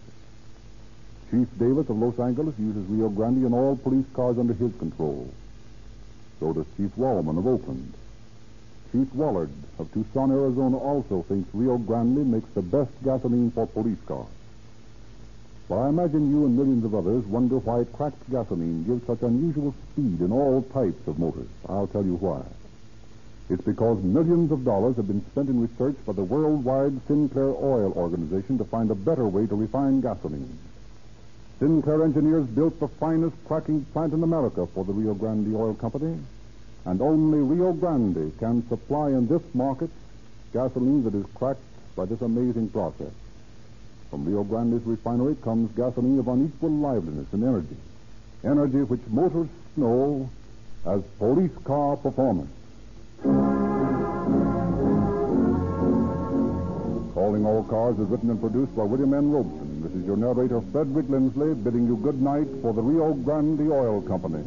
Chief 1.31 1.47
Davis 1.59 1.89
of 1.89 1.97
Los 1.97 2.19
Angeles 2.19 2.59
uses 2.59 2.85
Rio 2.89 3.09
Grande 3.09 3.47
in 3.47 3.55
all 3.55 3.77
police 3.77 4.07
cars 4.15 4.37
under 4.37 4.53
his 4.53 4.75
control. 4.77 5.33
So 6.41 6.53
does 6.53 6.67
Chief 6.77 6.91
Wallman 6.97 7.39
of 7.39 7.47
Oakland. 7.47 7.95
Chief 8.91 9.15
Wallard 9.15 9.51
of 9.79 9.93
Tucson, 9.93 10.33
Arizona 10.33 10.77
also 10.77 11.23
thinks 11.29 11.55
Rio 11.55 11.79
Grande 11.79 12.27
makes 12.27 12.49
the 12.55 12.63
best 12.63 12.91
gasoline 13.05 13.53
for 13.53 13.69
police 13.69 14.01
cars. 14.07 14.27
But 15.69 15.77
I 15.77 15.89
imagine 15.91 16.33
you 16.33 16.47
and 16.47 16.57
millions 16.57 16.85
of 16.85 16.97
others 16.97 17.25
wonder 17.27 17.59
why 17.59 17.85
cracked 17.85 18.29
gasoline 18.29 18.83
gives 18.83 19.07
such 19.07 19.23
unusual 19.23 19.73
speed 19.93 20.21
in 20.21 20.33
all 20.33 20.63
types 20.63 21.07
of 21.07 21.21
motors. 21.21 21.47
I'll 21.69 21.87
tell 21.87 22.05
you 22.05 22.17
why. 22.17 22.43
It's 23.49 23.63
because 23.63 24.03
millions 24.03 24.51
of 24.51 24.65
dollars 24.65 24.97
have 24.97 25.07
been 25.07 25.25
spent 25.31 25.49
in 25.49 25.61
research 25.61 25.95
by 26.05 26.13
the 26.13 26.25
worldwide 26.25 27.01
Sinclair 27.07 27.51
Oil 27.51 27.93
Organization 27.95 28.59
to 28.59 28.65
find 28.65 28.91
a 28.91 28.97
better 28.97 29.29
way 29.29 29.47
to 29.47 29.55
refine 29.55 30.01
gasoline. 30.01 30.59
Sinclair 31.61 32.03
engineers 32.05 32.47
built 32.47 32.81
the 32.81 32.89
finest 32.89 33.37
cracking 33.45 33.85
plant 33.93 34.15
in 34.15 34.23
America 34.23 34.67
for 34.75 34.83
the 34.83 34.95
Rio 34.95 35.13
Grande 35.13 35.55
Oil 35.55 35.75
Company, 35.75 36.19
and 36.87 37.03
only 37.03 37.39
Rio 37.39 37.75
Grande 37.75 38.33
can 38.39 38.67
supply 38.71 39.11
in 39.11 39.29
this 39.29 39.43
market 39.53 39.91
gasoline 40.55 41.05
that 41.05 41.15
is 41.15 41.27
cracked 41.35 41.61
by 41.97 42.07
this 42.07 42.23
amazing 42.23 42.71
process. 42.71 43.13
From 44.09 44.25
Rio 44.25 44.43
Grande's 44.43 44.87
refinery 44.87 45.37
comes 45.37 45.71
gasoline 45.77 46.19
of 46.19 46.29
unequal 46.29 46.71
liveliness 46.71 47.31
and 47.33 47.45
energy, 47.45 47.77
energy 48.43 48.83
which 48.83 49.03
motors 49.09 49.49
know 49.77 50.31
as 50.87 51.03
police 51.19 51.53
car 51.65 51.99
performance. 51.99 52.51
Calling 57.13 57.45
All 57.45 57.65
Cars 57.69 57.99
is 57.99 58.09
written 58.09 58.31
and 58.31 58.41
produced 58.41 58.75
by 58.75 58.85
William 58.85 59.13
N. 59.13 59.31
Robson. 59.31 59.70
This 59.81 59.93
is 59.93 60.05
your 60.05 60.19
narrator, 60.19 60.61
Frederick 60.73 61.09
Lindsley, 61.09 61.55
bidding 61.55 61.87
you 61.87 61.97
good 61.97 62.21
night 62.21 62.47
for 62.61 62.75
the 62.75 62.83
Rio 62.83 63.15
Grande 63.15 63.73
Oil 63.73 64.03
Company. 64.03 64.45